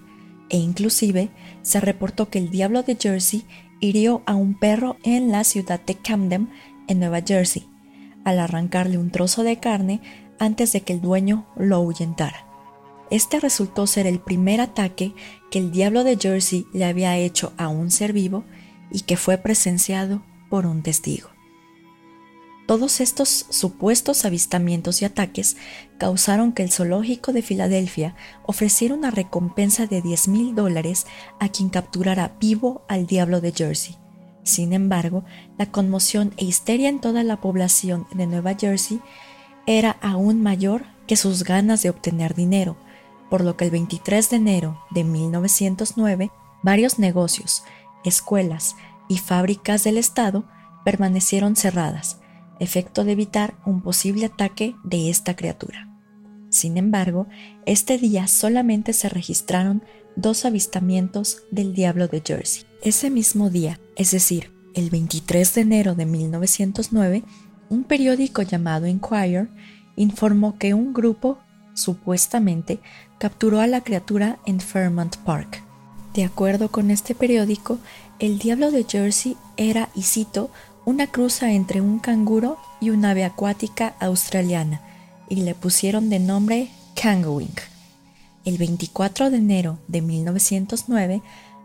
e 0.50 0.59
inclusive 0.59 1.31
se 1.62 1.81
reportó 1.81 2.28
que 2.28 2.38
el 2.38 2.50
diablo 2.50 2.83
de 2.83 2.97
Jersey 3.00 3.45
hirió 3.81 4.23
a 4.26 4.35
un 4.35 4.59
perro 4.59 4.99
en 5.02 5.31
la 5.31 5.45
ciudad 5.45 5.81
de 5.81 5.95
Camden, 5.95 6.50
en 6.88 7.00
Nueva 7.00 7.23
Jersey, 7.26 7.66
al 8.25 8.38
arrancarle 8.38 8.99
un 8.99 9.11
trozo 9.11 9.43
de 9.43 9.59
carne 9.59 10.00
antes 10.38 10.73
de 10.73 10.83
que 10.83 10.93
el 10.93 11.00
dueño 11.00 11.47
lo 11.57 11.76
ahuyentara. 11.76 12.47
Este 13.11 13.40
resultó 13.40 13.87
ser 13.87 14.07
el 14.07 14.21
primer 14.21 14.61
ataque 14.61 15.14
que 15.50 15.59
el 15.59 15.71
diablo 15.71 16.04
de 16.04 16.16
Jersey 16.16 16.66
le 16.73 16.85
había 16.85 17.16
hecho 17.16 17.52
a 17.57 17.69
un 17.69 17.90
ser 17.90 18.12
vivo 18.12 18.45
y 18.90 19.00
que 19.00 19.16
fue 19.16 19.38
presenciado 19.38 20.23
por 20.55 20.67
un 20.67 20.83
testigo. 20.83 21.31
Todos 22.69 23.01
estos 23.01 23.47
supuestos 23.51 24.25
avistamientos 24.25 25.03
y 25.03 25.05
ataques 25.05 25.57
causaron 25.99 26.53
que 26.53 26.63
el 26.63 26.71
zoológico 26.71 27.33
de 27.33 27.43
Filadelfia 27.43 28.15
ofreciera 28.47 28.95
una 28.95 29.11
recompensa 29.11 29.89
de 29.89 30.01
10 30.01 30.29
mil 30.29 30.55
dólares 30.55 31.09
a 31.41 31.49
quien 31.49 31.71
capturara 31.71 32.37
vivo 32.39 32.83
al 32.89 33.09
diablo 33.09 33.41
de 33.41 33.51
Jersey. 33.51 33.97
Sin 34.45 34.73
embargo, 34.73 35.25
la 35.59 35.73
conmoción 35.73 36.33
e 36.37 36.45
histeria 36.45 36.89
en 36.89 37.01
toda 37.01 37.25
la 37.25 37.41
población 37.41 38.07
de 38.15 38.29
Nueva 38.29 38.55
Jersey 38.55 39.01
era 39.67 39.97
aún 40.03 40.41
mayor 40.41 40.85
que 41.09 41.17
sus 41.17 41.43
ganas 41.43 41.83
de 41.83 41.91
obtener 41.91 42.37
dinero, 42.37 42.77
por 43.29 43.43
lo 43.43 43.57
que 43.57 43.65
el 43.65 43.73
23 43.73 44.31
de 44.31 44.37
enero 44.37 44.85
de 44.93 45.03
1909 45.03 46.31
varios 46.63 47.01
negocios, 47.01 47.65
escuelas 48.05 48.77
y 49.09 49.19
fábricas 49.19 49.85
del 49.85 49.99
Estado 49.99 50.45
permanecieron 50.85 51.57
cerradas, 51.57 52.19
efecto 52.61 53.05
de 53.05 53.13
evitar 53.13 53.55
un 53.65 53.83
posible 53.83 54.27
ataque 54.27 54.77
de 54.85 55.11
esta 55.11 55.35
criatura. 55.37 55.91
Sin 56.51 56.77
embargo, 56.77 57.27
este 57.67 57.99
día 57.99 58.29
solamente 58.29 58.93
se 58.93 59.09
registraron 59.09 59.83
dos 60.17 60.45
avistamientos 60.45 61.43
del 61.51 61.75
diablo 61.75 62.07
de 62.07 62.23
Jersey. 62.25 62.65
Ese 62.83 63.11
mismo 63.11 63.51
día, 63.51 63.81
es 63.97 64.13
decir, 64.13 64.53
el 64.75 64.91
23 64.91 65.55
de 65.55 65.61
enero 65.61 65.95
de 65.95 66.07
1909, 66.07 67.25
un 67.71 67.85
periódico 67.85 68.43
llamado 68.43 68.87
Inquirer 68.87 69.49
informó 69.97 70.59
que 70.59 70.75
un 70.75 70.93
grupo, 70.93 71.39
supuestamente, 71.75 72.81
capturó 73.19 73.61
a 73.61 73.67
la 73.67 73.83
criatura 73.83 74.39
en 74.47 74.61
Fairmont 74.61 75.17
Park. 75.19 75.63
De 76.14 76.23
acuerdo 76.23 76.71
con 76.71 76.92
este 76.92 77.16
periódico, 77.16 77.78
el 78.21 78.38
diablo 78.38 78.71
de 78.71 78.85
Jersey 78.85 79.37
era, 79.56 79.88
y 79.97 80.02
cito, 80.02 80.49
una 80.85 81.09
cruza 81.09 81.52
entre 81.52 81.80
un 81.80 81.99
canguro 81.99 82.56
y 82.80 82.90
una 82.90 83.11
ave 83.11 83.25
acuática 83.25 83.97
australiana, 83.99 84.80
y 85.28 85.37
le 85.37 85.56
pusieron 85.56 86.11
de 86.11 86.21
nombre 86.21 86.71
Kangawink. 86.94 87.61
El 88.44 88.59
24 88.59 89.30
de 89.30 89.38
enero 89.38 89.78
de 89.88 90.02
1909, 90.02 91.21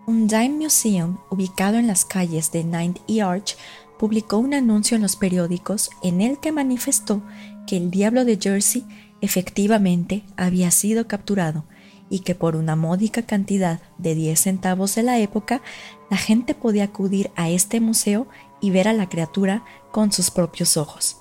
un 0.08 0.28
Dime 0.28 0.64
Museum 0.64 1.18
ubicado 1.30 1.78
en 1.78 1.86
las 1.86 2.04
calles 2.04 2.52
de 2.52 2.64
Ninth 2.64 3.02
y 3.06 3.20
Arch 3.20 3.56
publicó 4.00 4.38
un 4.40 4.56
anuncio 4.56 4.96
en 4.96 5.04
los 5.04 5.16
periódicos 5.16 5.92
en 6.02 6.22
el 6.22 6.40
que 6.40 6.52
manifestó 6.52 7.22
que 7.68 7.78
el 7.78 7.92
diablo 7.92 8.26
de 8.26 8.40
Jersey 8.42 8.84
efectivamente 9.22 10.24
había 10.38 10.72
sido 10.72 11.08
capturado 11.08 11.66
y 12.10 12.20
que 12.20 12.36
por 12.36 12.56
una 12.56 12.76
módica 12.76 13.22
cantidad 13.24 13.82
de 13.98 14.16
10 14.16 14.40
centavos 14.40 14.96
de 14.96 15.04
la 15.04 15.20
época, 15.20 15.62
la 16.10 16.18
gente 16.18 16.56
podía 16.56 16.86
acudir 16.86 17.32
a 17.36 17.50
este 17.50 17.80
museo 17.80 18.28
y 18.62 18.72
ver 18.72 18.88
a 18.88 18.94
la 18.94 19.10
criatura 19.10 19.64
con 19.92 20.12
sus 20.12 20.32
propios 20.32 20.78
ojos. 20.78 21.18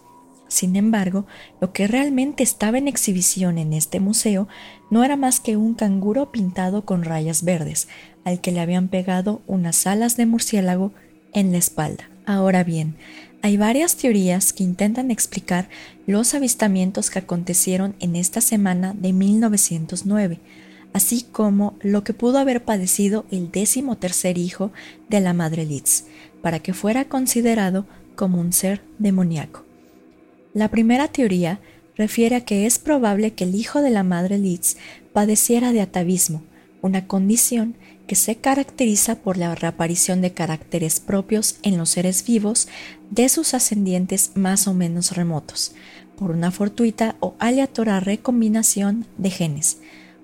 Sin 0.49 0.77
embargo, 0.77 1.27
lo 1.61 1.73
que 1.73 1.87
realmente 1.87 2.43
estaba 2.43 2.79
en 2.79 2.89
exhibición 2.89 3.59
en 3.59 3.75
este 3.75 4.01
museo 4.01 4.49
no 4.91 5.05
era 5.05 5.17
más 5.17 5.41
que 5.41 5.59
un 5.59 5.75
canguro 5.75 6.33
pintado 6.33 6.87
con 6.87 7.05
rayas 7.05 7.45
verdes, 7.45 7.89
al 8.25 8.41
que 8.41 8.51
le 8.51 8.61
habían 8.61 8.89
pegado 8.89 9.43
unas 9.47 9.87
alas 9.87 10.17
de 10.17 10.25
murciélago 10.25 10.93
en 11.35 11.53
la 11.53 11.59
espalda. 11.59 12.09
Ahora 12.25 12.65
bien, 12.65 12.97
hay 13.43 13.57
varias 13.57 13.97
teorías 13.97 14.53
que 14.53 14.65
intentan 14.65 15.11
explicar 15.11 15.69
los 16.07 16.35
avistamientos 16.35 17.11
que 17.11 17.21
acontecieron 17.21 17.95
en 18.01 18.17
esta 18.17 18.41
semana 18.41 18.95
de 18.95 19.13
1909, 19.13 20.41
así 20.93 21.23
como 21.23 21.77
lo 21.81 22.05
que 22.05 22.15
pudo 22.15 22.39
haber 22.39 22.65
padecido 22.65 23.27
el 23.31 23.51
décimo 23.51 23.97
tercer 23.97 24.39
hijo 24.39 24.73
de 25.09 25.21
la 25.21 25.33
madre 25.33 25.65
Litz, 25.65 26.05
para 26.43 26.61
que 26.61 26.73
fuera 26.73 27.07
considerado 27.07 27.87
como 28.17 28.41
un 28.41 28.53
ser 28.53 28.83
demoníaco. 28.99 29.65
La 30.55 30.69
primera 30.69 31.09
teoría 31.09 31.61
refiere 31.97 32.37
a 32.37 32.45
que 32.45 32.67
es 32.67 32.79
probable 32.79 33.33
que 33.35 33.45
el 33.45 33.55
hijo 33.55 33.83
de 33.83 33.91
la 33.91 34.03
madre 34.03 34.39
Litz 34.39 34.77
padeciera 35.13 35.73
de 35.73 35.81
atavismo, 35.81 36.43
una 36.81 37.07
condición 37.07 37.75
que 38.07 38.15
se 38.15 38.37
caracteriza 38.37 39.17
por 39.17 39.37
la 39.37 39.55
reaparición 39.55 40.21
de 40.21 40.33
caracteres 40.33 40.99
propios 40.99 41.59
en 41.63 41.77
los 41.77 41.91
seres 41.91 42.25
vivos 42.25 42.67
de 43.11 43.29
sus 43.29 43.53
ascendientes 43.53 44.33
más 44.35 44.67
o 44.67 44.75
menos 44.75 45.15
remotos, 45.15 45.73
por 46.17 46.31
una 46.31 46.51
fortuita 46.51 47.17
o 47.21 47.35
aleatoria 47.39 48.01
recombinación 48.01 49.07
de 49.19 49.31
genes, 49.31 49.79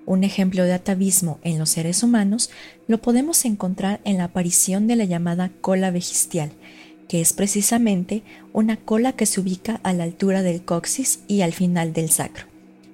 un 0.05 0.23
ejemplo 0.23 0.63
de 0.63 0.73
atavismo 0.73 1.39
en 1.43 1.57
los 1.57 1.69
seres 1.69 2.03
humanos 2.03 2.49
lo 2.87 3.01
podemos 3.01 3.45
encontrar 3.45 4.01
en 4.03 4.17
la 4.17 4.25
aparición 4.25 4.87
de 4.87 4.95
la 4.95 5.05
llamada 5.05 5.51
cola 5.61 5.91
vegistial, 5.91 6.51
que 7.07 7.21
es 7.21 7.33
precisamente 7.33 8.23
una 8.53 8.77
cola 8.77 9.13
que 9.13 9.25
se 9.25 9.39
ubica 9.39 9.79
a 9.83 9.93
la 9.93 10.03
altura 10.03 10.41
del 10.41 10.63
coxis 10.63 11.21
y 11.27 11.41
al 11.41 11.53
final 11.53 11.93
del 11.93 12.09
sacro. 12.09 12.45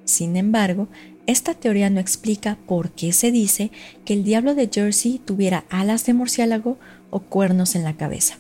Sin 0.06 0.36
embargo, 0.36 0.88
esta 1.28 1.54
teoría 1.54 1.90
no 1.90 2.00
explica 2.00 2.58
por 2.68 2.92
qué 2.92 3.14
se 3.14 3.32
dice 3.32 3.72
que 4.06 4.14
el 4.14 4.24
diablo 4.24 4.56
de 4.56 4.70
Jersey 4.72 5.20
tuviera 5.24 5.66
alas 5.70 6.06
de 6.06 6.14
murciélago 6.14 6.78
o 7.10 7.20
cuernos 7.20 7.76
en 7.76 7.84
la 7.84 7.96
cabeza. 7.96 8.38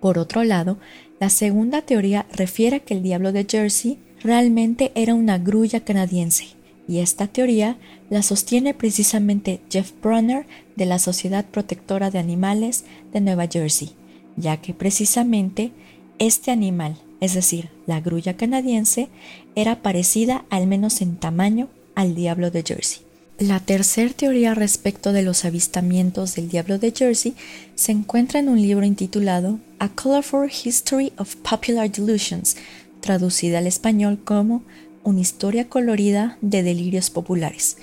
Por 0.00 0.18
otro 0.18 0.44
lado, 0.44 0.78
la 1.18 1.30
segunda 1.30 1.82
teoría 1.82 2.26
refiere 2.32 2.76
a 2.76 2.80
que 2.80 2.94
el 2.94 3.02
diablo 3.02 3.32
de 3.32 3.46
Jersey 3.48 3.98
realmente 4.22 4.92
era 4.94 5.14
una 5.14 5.38
grulla 5.38 5.80
canadiense, 5.80 6.48
y 6.88 6.98
esta 6.98 7.26
teoría 7.26 7.76
la 8.10 8.22
sostiene 8.22 8.74
precisamente 8.74 9.60
Jeff 9.70 9.92
Brunner 10.02 10.46
de 10.76 10.86
la 10.86 10.98
Sociedad 10.98 11.44
Protectora 11.44 12.10
de 12.10 12.18
Animales 12.18 12.84
de 13.12 13.20
Nueva 13.20 13.46
Jersey, 13.46 13.92
ya 14.36 14.58
que 14.58 14.74
precisamente 14.74 15.72
este 16.18 16.50
animal, 16.50 16.96
es 17.20 17.34
decir, 17.34 17.70
la 17.86 18.00
grulla 18.00 18.36
canadiense, 18.36 19.08
era 19.54 19.82
parecida 19.82 20.44
al 20.50 20.66
menos 20.66 21.00
en 21.00 21.16
tamaño 21.16 21.68
al 21.94 22.14
diablo 22.14 22.50
de 22.50 22.62
Jersey. 22.62 23.02
La 23.38 23.58
tercera 23.58 24.12
teoría 24.12 24.54
respecto 24.54 25.12
de 25.12 25.22
los 25.22 25.44
avistamientos 25.44 26.36
del 26.36 26.48
diablo 26.48 26.78
de 26.78 26.92
Jersey 26.92 27.34
se 27.74 27.90
encuentra 27.90 28.38
en 28.38 28.48
un 28.48 28.62
libro 28.62 28.84
intitulado 28.84 29.58
A 29.80 29.88
Colorful 29.88 30.48
History 30.48 31.12
of 31.18 31.34
Popular 31.36 31.90
Delusions, 31.90 32.56
traducida 33.00 33.58
al 33.58 33.66
español 33.66 34.20
como 34.24 34.62
una 35.04 35.20
historia 35.20 35.68
colorida 35.68 36.38
de 36.40 36.62
delirios 36.62 37.10
populares, 37.10 37.76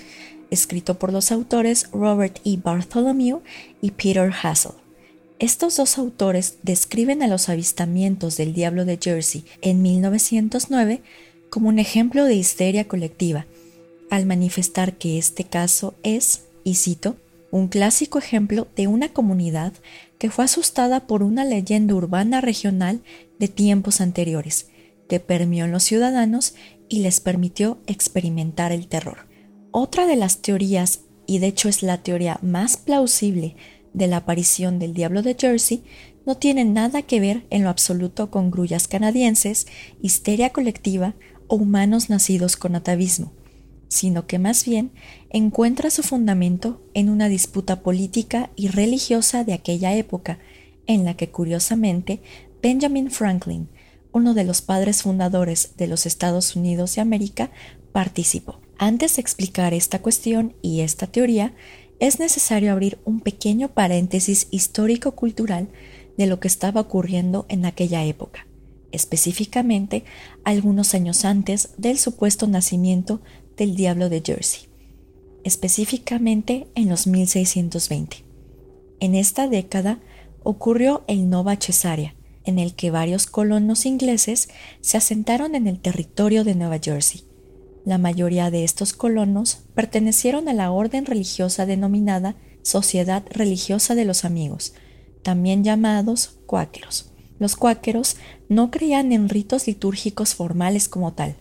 escrito 0.50 0.98
por 0.98 1.12
los 1.12 1.32
autores 1.32 1.88
Robert 1.92 2.40
E. 2.44 2.58
Bartholomew 2.62 3.40
y 3.80 3.92
Peter 3.92 4.30
Hassel. 4.42 4.72
Estos 5.38 5.76
dos 5.76 5.98
autores 5.98 6.58
describen 6.62 7.22
a 7.22 7.26
los 7.26 7.48
avistamientos 7.48 8.36
del 8.36 8.52
Diablo 8.52 8.84
de 8.84 8.98
Jersey 9.02 9.44
en 9.60 9.82
1909 9.82 11.02
como 11.48 11.68
un 11.68 11.78
ejemplo 11.78 12.24
de 12.24 12.34
histeria 12.34 12.86
colectiva, 12.86 13.46
al 14.10 14.26
manifestar 14.26 14.98
que 14.98 15.18
este 15.18 15.44
caso 15.44 15.94
es, 16.02 16.42
y 16.64 16.74
cito, 16.74 17.16
un 17.50 17.68
clásico 17.68 18.18
ejemplo 18.18 18.68
de 18.76 18.86
una 18.86 19.08
comunidad 19.10 19.72
que 20.18 20.30
fue 20.30 20.44
asustada 20.44 21.06
por 21.06 21.22
una 21.22 21.44
leyenda 21.44 21.94
urbana 21.94 22.40
regional 22.40 23.00
de 23.38 23.48
tiempos 23.48 24.00
anteriores, 24.00 24.68
que 25.08 25.20
permeó 25.20 25.66
en 25.66 25.72
los 25.72 25.82
ciudadanos 25.82 26.54
y 26.92 26.98
les 26.98 27.20
permitió 27.20 27.78
experimentar 27.86 28.70
el 28.70 28.86
terror. 28.86 29.26
Otra 29.70 30.06
de 30.06 30.14
las 30.14 30.42
teorías, 30.42 31.00
y 31.26 31.38
de 31.38 31.46
hecho 31.46 31.70
es 31.70 31.82
la 31.82 32.02
teoría 32.02 32.38
más 32.42 32.76
plausible 32.76 33.56
de 33.94 34.08
la 34.08 34.18
aparición 34.18 34.78
del 34.78 34.92
diablo 34.92 35.22
de 35.22 35.34
Jersey, 35.34 35.84
no 36.26 36.36
tiene 36.36 36.66
nada 36.66 37.00
que 37.00 37.18
ver 37.18 37.46
en 37.48 37.64
lo 37.64 37.70
absoluto 37.70 38.30
con 38.30 38.50
grullas 38.50 38.88
canadienses, 38.88 39.66
histeria 40.02 40.50
colectiva 40.50 41.14
o 41.46 41.56
humanos 41.56 42.10
nacidos 42.10 42.56
con 42.56 42.74
atavismo, 42.74 43.32
sino 43.88 44.26
que 44.26 44.38
más 44.38 44.66
bien 44.66 44.92
encuentra 45.30 45.88
su 45.88 46.02
fundamento 46.02 46.82
en 46.92 47.08
una 47.08 47.30
disputa 47.30 47.80
política 47.80 48.50
y 48.54 48.68
religiosa 48.68 49.44
de 49.44 49.54
aquella 49.54 49.94
época, 49.94 50.40
en 50.86 51.06
la 51.06 51.14
que 51.14 51.30
curiosamente 51.30 52.20
Benjamin 52.60 53.10
Franklin, 53.10 53.70
uno 54.12 54.34
de 54.34 54.44
los 54.44 54.62
padres 54.62 55.02
fundadores 55.02 55.72
de 55.76 55.86
los 55.86 56.06
Estados 56.06 56.54
Unidos 56.56 56.94
de 56.94 57.00
América, 57.00 57.50
participó. 57.92 58.60
Antes 58.78 59.16
de 59.16 59.22
explicar 59.22 59.74
esta 59.74 60.00
cuestión 60.00 60.54
y 60.62 60.80
esta 60.80 61.06
teoría, 61.06 61.54
es 62.00 62.18
necesario 62.18 62.72
abrir 62.72 62.98
un 63.04 63.20
pequeño 63.20 63.68
paréntesis 63.68 64.48
histórico-cultural 64.50 65.68
de 66.16 66.26
lo 66.26 66.40
que 66.40 66.48
estaba 66.48 66.80
ocurriendo 66.80 67.46
en 67.48 67.64
aquella 67.64 68.04
época, 68.04 68.46
específicamente 68.90 70.04
algunos 70.44 70.94
años 70.94 71.24
antes 71.24 71.70
del 71.78 71.98
supuesto 71.98 72.46
nacimiento 72.48 73.20
del 73.56 73.76
diablo 73.76 74.08
de 74.08 74.22
Jersey, 74.24 74.68
específicamente 75.44 76.66
en 76.74 76.88
los 76.88 77.06
1620. 77.06 78.24
En 79.00 79.14
esta 79.14 79.48
década 79.48 80.00
ocurrió 80.42 81.04
el 81.06 81.30
Nova 81.30 81.56
en 82.44 82.58
el 82.58 82.74
que 82.74 82.90
varios 82.90 83.26
colonos 83.26 83.86
ingleses 83.86 84.48
se 84.80 84.96
asentaron 84.96 85.54
en 85.54 85.66
el 85.66 85.80
territorio 85.80 86.44
de 86.44 86.54
Nueva 86.54 86.78
Jersey. 86.82 87.24
La 87.84 87.98
mayoría 87.98 88.50
de 88.50 88.64
estos 88.64 88.92
colonos 88.92 89.60
pertenecieron 89.74 90.48
a 90.48 90.54
la 90.54 90.70
orden 90.70 91.04
religiosa 91.04 91.66
denominada 91.66 92.36
Sociedad 92.62 93.24
Religiosa 93.30 93.94
de 93.94 94.04
los 94.04 94.24
Amigos, 94.24 94.74
también 95.22 95.64
llamados 95.64 96.38
cuáqueros. 96.46 97.10
Los 97.38 97.56
cuáqueros 97.56 98.16
no 98.48 98.70
creían 98.70 99.12
en 99.12 99.28
ritos 99.28 99.66
litúrgicos 99.66 100.34
formales 100.34 100.88
como 100.88 101.12
tal, 101.12 101.36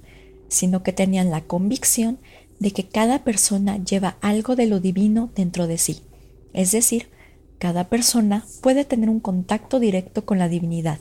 sino 0.47 0.81
que 0.81 0.93
tenían 0.93 1.29
la 1.29 1.41
convicción 1.41 2.19
de 2.59 2.71
que 2.71 2.87
cada 2.87 3.23
persona 3.23 3.77
lleva 3.77 4.17
algo 4.21 4.55
de 4.55 4.65
lo 4.65 4.79
divino 4.79 5.31
dentro 5.35 5.67
de 5.67 5.77
sí. 5.77 6.01
Es 6.53 6.71
decir, 6.71 7.09
cada 7.61 7.89
persona 7.89 8.43
puede 8.63 8.85
tener 8.85 9.07
un 9.07 9.19
contacto 9.19 9.79
directo 9.79 10.25
con 10.25 10.39
la 10.39 10.49
divinidad, 10.49 10.97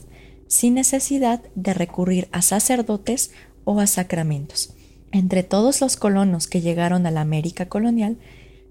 sin 0.47 0.75
necesidad 0.75 1.41
de 1.55 1.73
recurrir 1.73 2.29
a 2.33 2.43
sacerdotes 2.43 3.31
o 3.65 3.81
a 3.81 3.87
sacramentos. 3.87 4.75
Entre 5.11 5.43
todos 5.43 5.81
los 5.81 5.97
colonos 5.97 6.49
que 6.49 6.61
llegaron 6.61 7.07
a 7.07 7.11
la 7.11 7.23
América 7.23 7.65
colonial, 7.71 8.19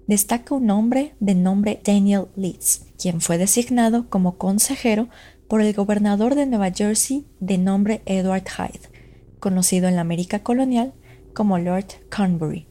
destaca 0.06 0.54
un 0.54 0.70
hombre 0.70 1.16
de 1.18 1.34
nombre 1.34 1.80
Daniel 1.84 2.26
Leeds, 2.36 2.86
quien 2.96 3.20
fue 3.20 3.38
designado 3.38 4.08
como 4.08 4.38
consejero 4.38 5.08
por 5.48 5.60
el 5.60 5.74
gobernador 5.74 6.36
de 6.36 6.46
Nueva 6.46 6.70
Jersey 6.70 7.26
de 7.40 7.58
nombre 7.58 8.02
Edward 8.06 8.44
Hyde, 8.44 8.88
conocido 9.40 9.88
en 9.88 9.96
la 9.96 10.02
América 10.02 10.44
colonial 10.44 10.94
como 11.34 11.58
Lord 11.58 11.86
Cornbury. 12.08 12.68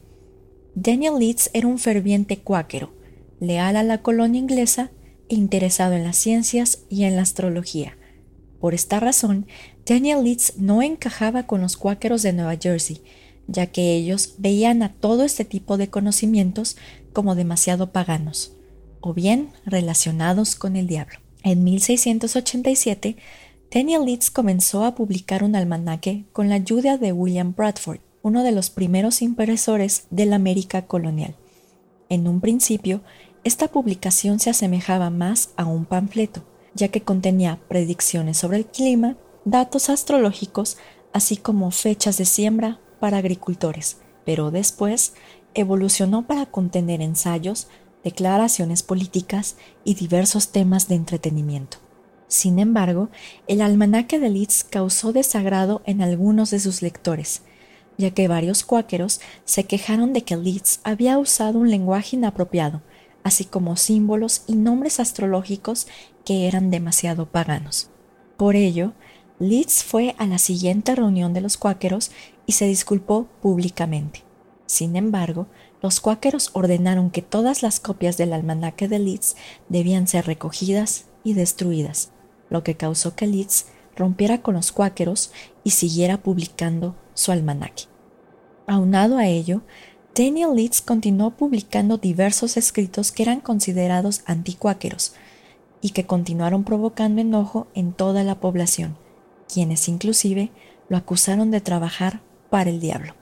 Daniel 0.74 1.18
Leeds 1.18 1.50
era 1.52 1.66
un 1.66 1.78
ferviente 1.78 2.38
cuáquero, 2.38 2.94
leal 3.38 3.76
a 3.76 3.82
la 3.82 4.00
colonia 4.00 4.40
inglesa 4.40 4.90
interesado 5.30 5.94
en 5.94 6.04
las 6.04 6.16
ciencias 6.16 6.80
y 6.88 7.04
en 7.04 7.16
la 7.16 7.22
astrología. 7.22 7.96
Por 8.60 8.74
esta 8.74 9.00
razón, 9.00 9.46
Daniel 9.86 10.22
Leeds 10.24 10.58
no 10.58 10.82
encajaba 10.82 11.46
con 11.46 11.62
los 11.62 11.76
cuáqueros 11.76 12.22
de 12.22 12.32
Nueva 12.32 12.56
Jersey, 12.60 13.02
ya 13.48 13.66
que 13.66 13.94
ellos 13.94 14.34
veían 14.38 14.82
a 14.82 14.92
todo 14.92 15.24
este 15.24 15.44
tipo 15.44 15.76
de 15.76 15.88
conocimientos 15.88 16.76
como 17.12 17.34
demasiado 17.34 17.90
paganos, 17.90 18.52
o 19.00 19.14
bien 19.14 19.50
relacionados 19.64 20.54
con 20.54 20.76
el 20.76 20.86
diablo. 20.86 21.18
En 21.42 21.64
1687, 21.64 23.16
Daniel 23.72 24.04
Leeds 24.04 24.30
comenzó 24.30 24.84
a 24.84 24.94
publicar 24.94 25.42
un 25.42 25.56
almanaque 25.56 26.24
con 26.32 26.48
la 26.48 26.56
ayuda 26.56 26.98
de 26.98 27.12
William 27.12 27.54
Bradford, 27.56 28.00
uno 28.22 28.42
de 28.42 28.52
los 28.52 28.68
primeros 28.68 29.22
impresores 29.22 30.04
de 30.10 30.26
la 30.26 30.36
América 30.36 30.86
colonial. 30.86 31.34
En 32.08 32.28
un 32.28 32.40
principio, 32.40 33.00
esta 33.42 33.68
publicación 33.68 34.38
se 34.38 34.50
asemejaba 34.50 35.10
más 35.10 35.50
a 35.56 35.64
un 35.64 35.84
panfleto, 35.86 36.42
ya 36.74 36.88
que 36.88 37.02
contenía 37.02 37.58
predicciones 37.68 38.36
sobre 38.36 38.58
el 38.58 38.66
clima, 38.66 39.16
datos 39.44 39.88
astrológicos, 39.88 40.76
así 41.12 41.36
como 41.36 41.70
fechas 41.70 42.18
de 42.18 42.26
siembra 42.26 42.80
para 43.00 43.18
agricultores, 43.18 43.98
pero 44.24 44.50
después 44.50 45.14
evolucionó 45.54 46.26
para 46.26 46.46
contener 46.46 47.00
ensayos, 47.00 47.68
declaraciones 48.04 48.82
políticas 48.82 49.56
y 49.84 49.94
diversos 49.94 50.52
temas 50.52 50.88
de 50.88 50.94
entretenimiento. 50.94 51.78
Sin 52.28 52.58
embargo, 52.58 53.08
el 53.48 53.60
almanaque 53.60 54.20
de 54.20 54.30
Leeds 54.30 54.64
causó 54.64 55.12
desagrado 55.12 55.82
en 55.84 56.00
algunos 56.00 56.50
de 56.50 56.60
sus 56.60 56.80
lectores, 56.80 57.42
ya 57.98 58.12
que 58.12 58.28
varios 58.28 58.64
cuáqueros 58.64 59.20
se 59.44 59.64
quejaron 59.64 60.12
de 60.12 60.22
que 60.22 60.36
Leeds 60.36 60.80
había 60.84 61.18
usado 61.18 61.58
un 61.58 61.70
lenguaje 61.70 62.16
inapropiado, 62.16 62.82
así 63.22 63.44
como 63.44 63.76
símbolos 63.76 64.44
y 64.46 64.54
nombres 64.54 65.00
astrológicos 65.00 65.86
que 66.24 66.46
eran 66.46 66.70
demasiado 66.70 67.26
paganos. 67.26 67.90
Por 68.36 68.56
ello, 68.56 68.92
Leeds 69.38 69.84
fue 69.84 70.14
a 70.18 70.26
la 70.26 70.38
siguiente 70.38 70.94
reunión 70.94 71.32
de 71.32 71.40
los 71.40 71.56
cuáqueros 71.56 72.10
y 72.46 72.52
se 72.52 72.66
disculpó 72.66 73.26
públicamente. 73.40 74.22
Sin 74.66 74.96
embargo, 74.96 75.46
los 75.82 76.00
cuáqueros 76.00 76.50
ordenaron 76.52 77.10
que 77.10 77.22
todas 77.22 77.62
las 77.62 77.80
copias 77.80 78.16
del 78.16 78.32
almanaque 78.32 78.86
de 78.86 78.98
Leeds 78.98 79.36
debían 79.68 80.06
ser 80.06 80.26
recogidas 80.26 81.06
y 81.24 81.32
destruidas, 81.32 82.10
lo 82.50 82.62
que 82.62 82.76
causó 82.76 83.16
que 83.16 83.26
Leeds 83.26 83.66
rompiera 83.96 84.42
con 84.42 84.54
los 84.54 84.72
cuáqueros 84.72 85.32
y 85.64 85.70
siguiera 85.70 86.22
publicando 86.22 86.96
su 87.14 87.32
almanaque. 87.32 87.84
Aunado 88.66 89.18
a 89.18 89.26
ello, 89.26 89.62
Daniel 90.14 90.56
Leeds 90.56 90.80
continuó 90.80 91.30
publicando 91.30 91.96
diversos 91.96 92.56
escritos 92.56 93.12
que 93.12 93.22
eran 93.22 93.40
considerados 93.40 94.22
anticuáqueros 94.26 95.12
y 95.80 95.90
que 95.90 96.04
continuaron 96.04 96.64
provocando 96.64 97.20
enojo 97.20 97.68
en 97.74 97.92
toda 97.92 98.24
la 98.24 98.40
población, 98.40 98.96
quienes 99.52 99.88
inclusive 99.88 100.50
lo 100.88 100.96
acusaron 100.96 101.52
de 101.52 101.60
trabajar 101.60 102.20
para 102.50 102.70
el 102.70 102.80
diablo. 102.80 103.14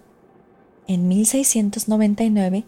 En 0.86 1.06
1699, 1.08 2.64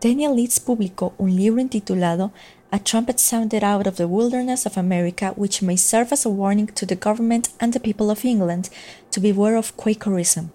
Daniel 0.00 0.36
Leeds 0.36 0.60
publicó 0.60 1.12
un 1.18 1.34
libro 1.34 1.60
intitulado 1.60 2.32
A 2.70 2.78
Trumpet 2.78 3.18
Sounded 3.18 3.64
Out 3.64 3.88
of 3.88 3.96
the 3.96 4.04
Wilderness 4.04 4.66
of 4.66 4.78
America, 4.78 5.32
which 5.36 5.62
may 5.62 5.76
serve 5.76 6.12
as 6.12 6.24
a 6.24 6.28
warning 6.28 6.68
to 6.68 6.86
the 6.86 6.96
government 6.96 7.48
and 7.58 7.72
the 7.72 7.80
people 7.80 8.10
of 8.10 8.24
England 8.24 8.68
to 9.10 9.20
beware 9.20 9.56
of 9.56 9.72
Quakerism. 9.74 10.50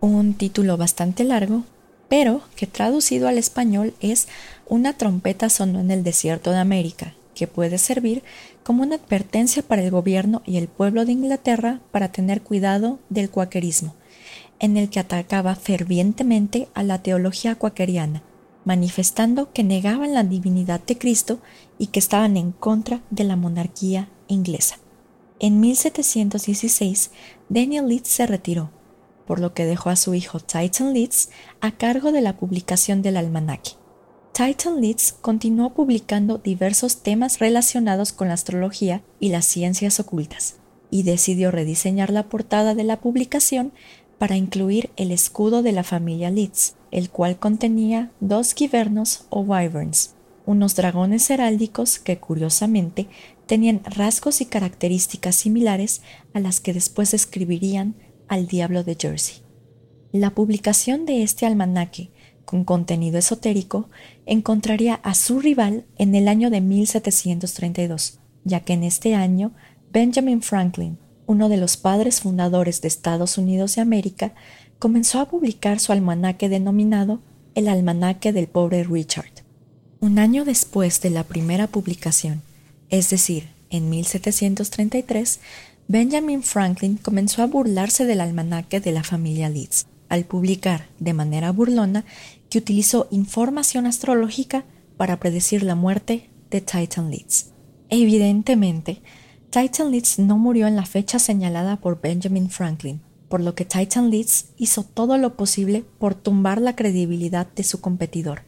Un 0.00 0.34
título 0.34 0.78
bastante 0.78 1.24
largo, 1.24 1.64
pero 2.08 2.42
que 2.56 2.66
traducido 2.66 3.28
al 3.28 3.38
español 3.38 3.94
es 4.00 4.28
Una 4.68 4.92
trompeta 4.92 5.48
sonó 5.48 5.80
en 5.80 5.90
el 5.90 6.02
desierto 6.02 6.50
de 6.50 6.58
América, 6.58 7.14
que 7.34 7.46
puede 7.46 7.78
servir 7.78 8.22
como 8.64 8.82
una 8.82 8.96
advertencia 8.96 9.62
para 9.62 9.82
el 9.82 9.90
gobierno 9.90 10.42
y 10.44 10.56
el 10.56 10.68
pueblo 10.68 11.04
de 11.04 11.12
Inglaterra 11.12 11.80
para 11.92 12.10
tener 12.10 12.42
cuidado 12.42 12.98
del 13.10 13.30
cuaquerismo 13.30 13.94
en 14.58 14.76
el 14.76 14.88
que 14.90 15.00
atacaba 15.00 15.54
fervientemente 15.54 16.68
a 16.74 16.82
la 16.82 17.02
teología 17.02 17.54
cuakeriana, 17.56 18.22
manifestando 18.64 19.52
que 19.52 19.62
negaban 19.62 20.14
la 20.14 20.24
divinidad 20.24 20.80
de 20.80 20.98
Cristo 20.98 21.38
y 21.78 21.88
que 21.88 21.98
estaban 21.98 22.36
en 22.36 22.52
contra 22.52 23.02
de 23.10 23.24
la 23.24 23.36
monarquía 23.36 24.08
inglesa. 24.28 24.78
En 25.38 25.60
1716, 25.60 27.10
Daniel 27.48 27.88
Leeds 27.88 28.08
se 28.08 28.26
retiró, 28.26 28.70
por 29.26 29.40
lo 29.40 29.54
que 29.54 29.64
dejó 29.64 29.90
a 29.90 29.96
su 29.96 30.14
hijo 30.14 30.40
Titan 30.40 30.92
Leeds 30.92 31.30
a 31.60 31.72
cargo 31.72 32.12
de 32.12 32.20
la 32.20 32.36
publicación 32.36 33.02
del 33.02 33.16
almanaque. 33.16 33.72
Titan 34.32 34.80
Leeds 34.80 35.14
continuó 35.20 35.72
publicando 35.72 36.38
diversos 36.38 37.02
temas 37.02 37.38
relacionados 37.38 38.12
con 38.12 38.28
la 38.28 38.34
astrología 38.34 39.02
y 39.18 39.30
las 39.30 39.46
ciencias 39.46 39.98
ocultas, 39.98 40.56
y 40.90 41.04
decidió 41.04 41.50
rediseñar 41.50 42.10
la 42.10 42.28
portada 42.28 42.74
de 42.74 42.84
la 42.84 43.00
publicación 43.00 43.72
para 44.18 44.36
incluir 44.36 44.90
el 44.96 45.10
escudo 45.10 45.62
de 45.62 45.72
la 45.72 45.84
familia 45.84 46.30
Leeds, 46.30 46.76
el 46.90 47.10
cual 47.10 47.38
contenía 47.38 48.10
dos 48.20 48.54
givernos 48.54 49.26
o 49.30 49.40
wyverns, 49.40 50.14
unos 50.44 50.76
dragones 50.76 51.28
heráldicos 51.30 51.98
que 51.98 52.18
curiosamente 52.18 53.08
tenían 53.46 53.82
rasgos 53.84 54.40
y 54.40 54.46
características 54.46 55.36
similares 55.36 56.02
a 56.34 56.40
las 56.40 56.60
que 56.60 56.72
después 56.72 57.10
describirían 57.10 57.94
al 58.28 58.46
diablo 58.46 58.84
de 58.84 58.96
Jersey. 58.98 59.42
La 60.12 60.30
publicación 60.30 61.04
de 61.04 61.22
este 61.22 61.46
almanaque, 61.46 62.10
con 62.44 62.64
contenido 62.64 63.18
esotérico, 63.18 63.90
encontraría 64.24 64.94
a 64.94 65.14
su 65.14 65.40
rival 65.40 65.84
en 65.98 66.14
el 66.14 66.28
año 66.28 66.48
de 66.48 66.60
1732, 66.60 68.20
ya 68.44 68.60
que 68.60 68.72
en 68.72 68.84
este 68.84 69.14
año 69.14 69.52
Benjamin 69.92 70.42
Franklin, 70.42 70.98
uno 71.26 71.48
de 71.48 71.56
los 71.56 71.76
padres 71.76 72.20
fundadores 72.20 72.80
de 72.80 72.88
Estados 72.88 73.36
Unidos 73.36 73.74
de 73.74 73.82
América, 73.82 74.32
comenzó 74.78 75.20
a 75.20 75.28
publicar 75.28 75.80
su 75.80 75.92
almanaque 75.92 76.48
denominado 76.48 77.20
El 77.54 77.68
Almanaque 77.68 78.32
del 78.32 78.46
Pobre 78.46 78.84
Richard. 78.84 79.32
Un 80.00 80.18
año 80.18 80.44
después 80.44 81.00
de 81.00 81.10
la 81.10 81.24
primera 81.24 81.66
publicación, 81.66 82.42
es 82.90 83.10
decir, 83.10 83.48
en 83.70 83.90
1733, 83.90 85.40
Benjamin 85.88 86.42
Franklin 86.42 86.96
comenzó 86.96 87.42
a 87.42 87.46
burlarse 87.46 88.06
del 88.06 88.20
almanaque 88.20 88.80
de 88.80 88.90
la 88.90 89.04
familia 89.04 89.48
Leeds, 89.48 89.86
al 90.08 90.24
publicar 90.24 90.88
de 90.98 91.12
manera 91.12 91.52
burlona 91.52 92.04
que 92.50 92.58
utilizó 92.58 93.06
información 93.12 93.86
astrológica 93.86 94.64
para 94.96 95.20
predecir 95.20 95.62
la 95.62 95.76
muerte 95.76 96.28
de 96.50 96.60
Titan 96.60 97.08
Leeds. 97.08 97.52
Evidentemente, 97.88 99.00
Titan 99.50 99.92
Leeds 99.92 100.18
no 100.18 100.38
murió 100.38 100.66
en 100.66 100.74
la 100.74 100.86
fecha 100.86 101.20
señalada 101.20 101.76
por 101.76 102.00
Benjamin 102.00 102.50
Franklin, 102.50 103.00
por 103.28 103.40
lo 103.40 103.54
que 103.54 103.64
Titan 103.64 104.10
Leeds 104.10 104.46
hizo 104.56 104.82
todo 104.82 105.18
lo 105.18 105.36
posible 105.36 105.84
por 106.00 106.16
tumbar 106.16 106.60
la 106.60 106.74
credibilidad 106.74 107.46
de 107.46 107.62
su 107.62 107.80
competidor, 107.80 108.42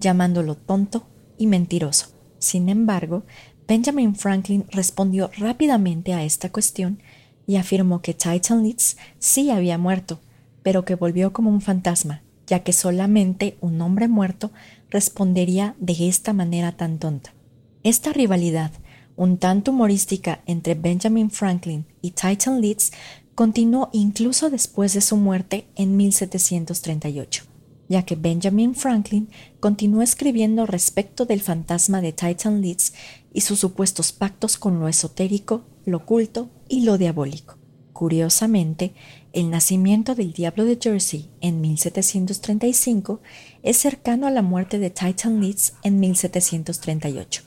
llamándolo 0.00 0.54
tonto 0.54 1.06
y 1.36 1.48
mentiroso. 1.48 2.06
Sin 2.38 2.70
embargo, 2.70 3.24
Benjamin 3.68 4.16
Franklin 4.16 4.64
respondió 4.70 5.30
rápidamente 5.36 6.14
a 6.14 6.24
esta 6.24 6.50
cuestión 6.50 7.00
y 7.46 7.56
afirmó 7.56 8.00
que 8.00 8.14
Titan 8.14 8.62
Leeds 8.62 8.96
sí 9.18 9.50
había 9.50 9.76
muerto, 9.76 10.20
pero 10.62 10.86
que 10.86 10.94
volvió 10.94 11.34
como 11.34 11.50
un 11.50 11.60
fantasma, 11.60 12.22
ya 12.46 12.60
que 12.60 12.72
solamente 12.72 13.58
un 13.60 13.80
hombre 13.82 14.08
muerto 14.08 14.50
respondería 14.88 15.76
de 15.78 16.08
esta 16.08 16.32
manera 16.32 16.72
tan 16.72 16.98
tonta. 16.98 17.34
Esta 17.82 18.12
rivalidad 18.12 18.72
un 19.16 19.36
tanto 19.36 19.72
humorística 19.72 20.40
entre 20.46 20.74
Benjamin 20.74 21.30
Franklin 21.30 21.84
y 22.00 22.12
Titan 22.12 22.60
Leeds 22.60 22.92
continuó 23.34 23.90
incluso 23.92 24.48
después 24.48 24.94
de 24.94 25.00
su 25.00 25.16
muerte 25.16 25.66
en 25.74 25.96
1738, 25.96 27.44
ya 27.88 28.04
que 28.04 28.16
Benjamin 28.16 28.74
Franklin 28.74 29.28
continuó 29.60 30.02
escribiendo 30.02 30.66
respecto 30.66 31.26
del 31.26 31.40
fantasma 31.40 32.00
de 32.00 32.12
Titan 32.12 32.60
Leeds 32.60 32.92
y 33.32 33.40
sus 33.40 33.58
supuestos 33.58 34.12
pactos 34.12 34.56
con 34.56 34.80
lo 34.80 34.88
esotérico, 34.88 35.64
lo 35.84 35.98
oculto 35.98 36.50
y 36.68 36.82
lo 36.82 36.98
diabólico. 36.98 37.56
Curiosamente, 37.92 38.92
el 39.32 39.50
nacimiento 39.50 40.14
del 40.14 40.32
Diablo 40.32 40.64
de 40.64 40.78
Jersey 40.80 41.28
en 41.40 41.60
1735 41.60 43.20
es 43.62 43.76
cercano 43.76 44.26
a 44.26 44.30
la 44.30 44.42
muerte 44.42 44.78
de 44.78 44.90
Titan 44.90 45.40
Leeds 45.40 45.74
en 45.82 45.98
1738, 45.98 47.42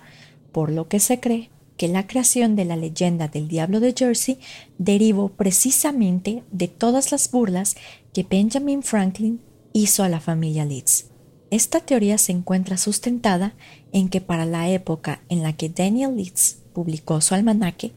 por 0.51 0.71
lo 0.71 0.87
que 0.89 0.99
se 0.99 1.19
cree 1.19 1.49
que 1.77 1.87
la 1.87 2.05
creación 2.05 2.55
de 2.55 2.65
la 2.65 2.75
leyenda 2.75 3.27
del 3.27 3.47
Diablo 3.47 3.79
de 3.79 3.95
Jersey 3.97 4.39
derivó 4.77 5.29
precisamente 5.29 6.43
de 6.51 6.67
todas 6.67 7.11
las 7.11 7.31
burlas 7.31 7.75
que 8.13 8.23
Benjamin 8.23 8.83
Franklin 8.83 9.41
hizo 9.73 10.03
a 10.03 10.09
la 10.09 10.19
familia 10.19 10.65
Leeds. 10.65 11.05
Esta 11.49 11.81
teoría 11.81 12.17
se 12.17 12.31
encuentra 12.31 12.77
sustentada 12.77 13.53
en 13.91 14.09
que 14.09 14.21
para 14.21 14.45
la 14.45 14.69
época 14.69 15.21
en 15.27 15.43
la 15.43 15.53
que 15.53 15.69
Daniel 15.69 16.15
Leeds 16.15 16.59
publicó 16.73 17.19
su 17.21 17.35
almanaque, 17.35 17.91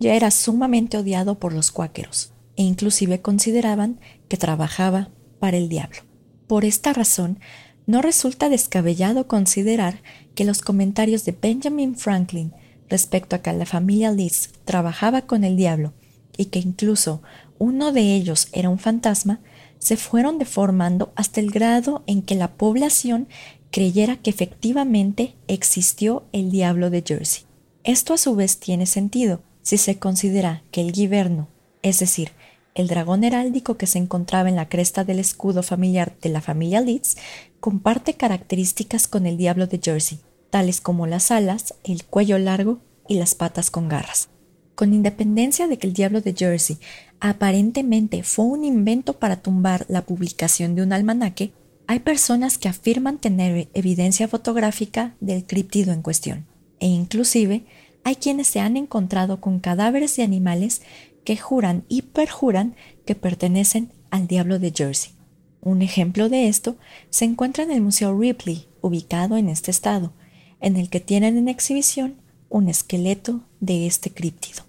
ya 0.00 0.14
era 0.14 0.30
sumamente 0.30 0.98
odiado 0.98 1.38
por 1.38 1.52
los 1.52 1.70
cuáqueros, 1.70 2.32
e 2.56 2.62
inclusive 2.62 3.20
consideraban 3.22 4.00
que 4.28 4.36
trabajaba 4.36 5.10
para 5.38 5.56
el 5.56 5.68
diablo. 5.68 5.98
Por 6.46 6.64
esta 6.64 6.92
razón, 6.92 7.38
no 7.86 8.02
resulta 8.02 8.48
descabellado 8.48 9.28
considerar 9.28 10.02
que 10.34 10.44
los 10.44 10.60
comentarios 10.60 11.24
de 11.24 11.36
Benjamin 11.40 11.96
Franklin 11.96 12.52
respecto 12.88 13.36
a 13.36 13.38
que 13.40 13.52
la 13.52 13.66
familia 13.66 14.10
Leeds 14.10 14.50
trabajaba 14.64 15.22
con 15.22 15.44
el 15.44 15.56
diablo 15.56 15.92
y 16.36 16.46
que 16.46 16.58
incluso 16.58 17.22
uno 17.58 17.92
de 17.92 18.14
ellos 18.14 18.48
era 18.52 18.68
un 18.68 18.78
fantasma, 18.78 19.40
se 19.78 19.96
fueron 19.96 20.38
deformando 20.38 21.12
hasta 21.16 21.40
el 21.40 21.50
grado 21.50 22.02
en 22.06 22.22
que 22.22 22.34
la 22.34 22.52
población 22.52 23.28
creyera 23.70 24.16
que 24.16 24.30
efectivamente 24.30 25.34
existió 25.48 26.24
el 26.32 26.50
diablo 26.50 26.90
de 26.90 27.02
Jersey. 27.06 27.44
Esto 27.84 28.14
a 28.14 28.18
su 28.18 28.34
vez 28.34 28.58
tiene 28.58 28.86
sentido 28.86 29.42
si 29.62 29.78
se 29.78 29.98
considera 29.98 30.62
que 30.70 30.80
el 30.80 30.92
giverno, 30.92 31.48
es 31.82 31.98
decir, 31.98 32.32
el 32.76 32.88
dragón 32.88 33.24
heráldico 33.24 33.76
que 33.76 33.86
se 33.86 33.98
encontraba 33.98 34.48
en 34.48 34.56
la 34.56 34.68
cresta 34.68 35.02
del 35.02 35.18
escudo 35.18 35.62
familiar 35.62 36.14
de 36.20 36.28
la 36.28 36.40
familia 36.40 36.80
Leeds, 36.80 37.16
comparte 37.58 38.14
características 38.14 39.08
con 39.08 39.26
el 39.26 39.36
diablo 39.36 39.66
de 39.66 39.80
Jersey, 39.82 40.20
tales 40.50 40.80
como 40.80 41.06
las 41.06 41.30
alas, 41.30 41.74
el 41.84 42.04
cuello 42.04 42.38
largo 42.38 42.78
y 43.08 43.14
las 43.14 43.34
patas 43.34 43.70
con 43.70 43.88
garras. 43.88 44.28
Con 44.74 44.92
independencia 44.92 45.68
de 45.68 45.78
que 45.78 45.86
el 45.86 45.94
diablo 45.94 46.20
de 46.20 46.34
Jersey 46.34 46.78
aparentemente 47.20 48.22
fue 48.22 48.44
un 48.44 48.64
invento 48.64 49.14
para 49.14 49.36
tumbar 49.36 49.86
la 49.88 50.02
publicación 50.02 50.74
de 50.74 50.82
un 50.82 50.92
almanaque, 50.92 51.52
hay 51.86 52.00
personas 52.00 52.58
que 52.58 52.68
afirman 52.68 53.18
tener 53.18 53.68
evidencia 53.74 54.28
fotográfica 54.28 55.14
del 55.20 55.46
críptido 55.46 55.92
en 55.92 56.02
cuestión, 56.02 56.46
e 56.80 56.86
inclusive 56.88 57.64
hay 58.04 58.16
quienes 58.16 58.48
se 58.48 58.60
han 58.60 58.76
encontrado 58.76 59.40
con 59.40 59.60
cadáveres 59.60 60.16
de 60.16 60.22
animales 60.22 60.82
que 61.24 61.36
juran 61.36 61.84
y 61.88 62.02
perjuran 62.02 62.74
que 63.04 63.14
pertenecen 63.14 63.92
al 64.10 64.26
diablo 64.26 64.58
de 64.58 64.72
Jersey. 64.74 65.12
Un 65.60 65.82
ejemplo 65.82 66.28
de 66.28 66.48
esto 66.48 66.76
se 67.10 67.24
encuentra 67.24 67.64
en 67.64 67.72
el 67.72 67.80
Museo 67.80 68.16
Ripley, 68.16 68.68
ubicado 68.80 69.36
en 69.36 69.48
este 69.48 69.70
estado, 69.70 70.12
en 70.60 70.76
el 70.76 70.88
que 70.88 71.00
tienen 71.00 71.36
en 71.36 71.48
exhibición 71.48 72.14
un 72.48 72.68
esqueleto 72.68 73.40
de 73.60 73.86
este 73.86 74.10
críptido. 74.10 74.62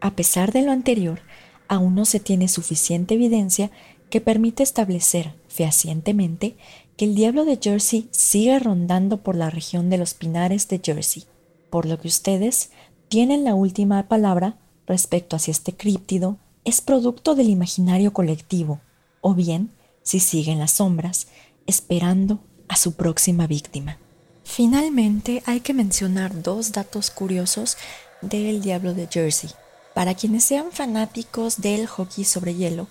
A 0.00 0.14
pesar 0.14 0.52
de 0.52 0.62
lo 0.62 0.72
anterior, 0.72 1.20
aún 1.68 1.94
no 1.94 2.04
se 2.04 2.20
tiene 2.20 2.48
suficiente 2.48 3.14
evidencia 3.14 3.70
que 4.10 4.20
permite 4.20 4.62
establecer 4.62 5.34
fehacientemente 5.48 6.56
que 6.96 7.04
el 7.04 7.14
diablo 7.14 7.44
de 7.44 7.58
Jersey 7.60 8.08
sigue 8.12 8.58
rondando 8.58 9.22
por 9.22 9.34
la 9.34 9.50
región 9.50 9.90
de 9.90 9.98
los 9.98 10.14
Pinares 10.14 10.68
de 10.68 10.80
Jersey, 10.82 11.24
por 11.70 11.86
lo 11.86 11.98
que 11.98 12.08
ustedes 12.08 12.70
tienen 13.08 13.44
la 13.44 13.54
última 13.54 14.06
palabra 14.08 14.58
respecto 14.86 15.36
a 15.36 15.38
si 15.38 15.50
este 15.50 15.74
críptido 15.74 16.38
es 16.64 16.80
producto 16.80 17.34
del 17.34 17.48
imaginario 17.48 18.12
colectivo, 18.12 18.80
o 19.20 19.34
bien 19.34 19.70
si 20.02 20.20
sigue 20.20 20.52
en 20.52 20.58
las 20.58 20.72
sombras, 20.72 21.28
esperando 21.66 22.40
a 22.68 22.76
su 22.76 22.92
próxima 22.92 23.46
víctima. 23.46 23.98
Finalmente, 24.44 25.42
hay 25.46 25.60
que 25.60 25.74
mencionar 25.74 26.42
dos 26.42 26.72
datos 26.72 27.10
curiosos 27.10 27.76
del 28.20 28.62
Diablo 28.62 28.94
de 28.94 29.08
Jersey. 29.10 29.50
Para 29.94 30.14
quienes 30.14 30.44
sean 30.44 30.72
fanáticos 30.72 31.60
del 31.60 31.86
hockey 31.86 32.24
sobre 32.24 32.54
hielo, 32.54 32.88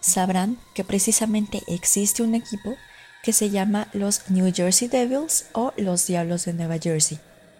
sabrán 0.00 0.58
que 0.74 0.84
precisamente 0.84 1.62
existe 1.66 2.22
un 2.22 2.34
equipo 2.34 2.76
que 3.22 3.32
se 3.32 3.50
llama 3.50 3.88
los 3.92 4.30
New 4.30 4.50
Jersey 4.54 4.88
Devils 4.88 5.46
o 5.52 5.72
los 5.76 6.06
Diablos 6.06 6.44
de 6.44 6.54
Nueva 6.54 6.78
Jersey. 6.78 7.18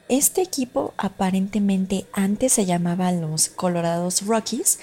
Este 0.09 0.41
equipo 0.41 0.95
aparentemente 0.97 2.07
antes 2.13 2.53
se 2.53 2.65
llamaba 2.65 3.11
los 3.13 3.49
Colorados 3.49 4.25
Rockies, 4.25 4.79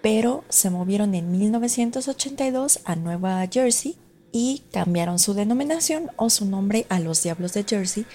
pero 0.00 0.44
se 0.48 0.70
movieron 0.70 1.14
en 1.14 1.32
1982 1.32 2.80
a 2.84 2.94
Nueva 2.94 3.44
Jersey 3.50 3.96
y 4.30 4.62
cambiaron 4.72 5.18
su 5.18 5.34
denominación 5.34 6.10
o 6.16 6.30
su 6.30 6.44
nombre 6.44 6.86
a 6.88 7.00
los 7.00 7.22
Diablos 7.22 7.54
de 7.54 7.64
Jersey, 7.64 8.06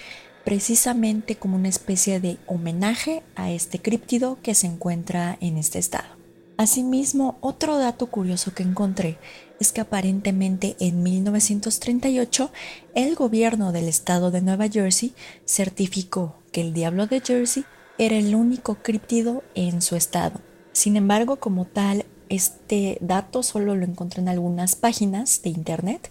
precisamente 0.44 1.36
como 1.36 1.56
una 1.56 1.68
especie 1.68 2.20
de 2.20 2.38
homenaje 2.46 3.22
a 3.34 3.50
este 3.50 3.80
críptido 3.80 4.38
que 4.42 4.54
se 4.54 4.66
encuentra 4.66 5.38
en 5.40 5.56
este 5.56 5.78
estado. 5.78 6.14
Asimismo, 6.56 7.36
otro 7.40 7.78
dato 7.78 8.06
curioso 8.06 8.54
que 8.54 8.62
encontré 8.62 9.18
es 9.58 9.72
que 9.72 9.80
aparentemente 9.80 10.76
en 10.78 11.02
1938 11.02 12.50
el 12.94 13.14
gobierno 13.16 13.72
del 13.72 13.88
estado 13.88 14.30
de 14.30 14.40
Nueva 14.40 14.68
Jersey 14.68 15.14
certificó 15.44 16.36
que 16.52 16.60
el 16.60 16.72
Diablo 16.72 17.06
de 17.06 17.20
Jersey 17.20 17.64
era 17.98 18.16
el 18.16 18.34
único 18.34 18.76
críptido 18.76 19.42
en 19.54 19.82
su 19.82 19.96
estado. 19.96 20.40
Sin 20.72 20.96
embargo, 20.96 21.36
como 21.36 21.64
tal, 21.64 22.04
este 22.28 22.98
dato 23.00 23.42
solo 23.42 23.74
lo 23.74 23.84
encontré 23.84 24.20
en 24.20 24.28
algunas 24.28 24.76
páginas 24.76 25.42
de 25.42 25.50
internet, 25.50 26.10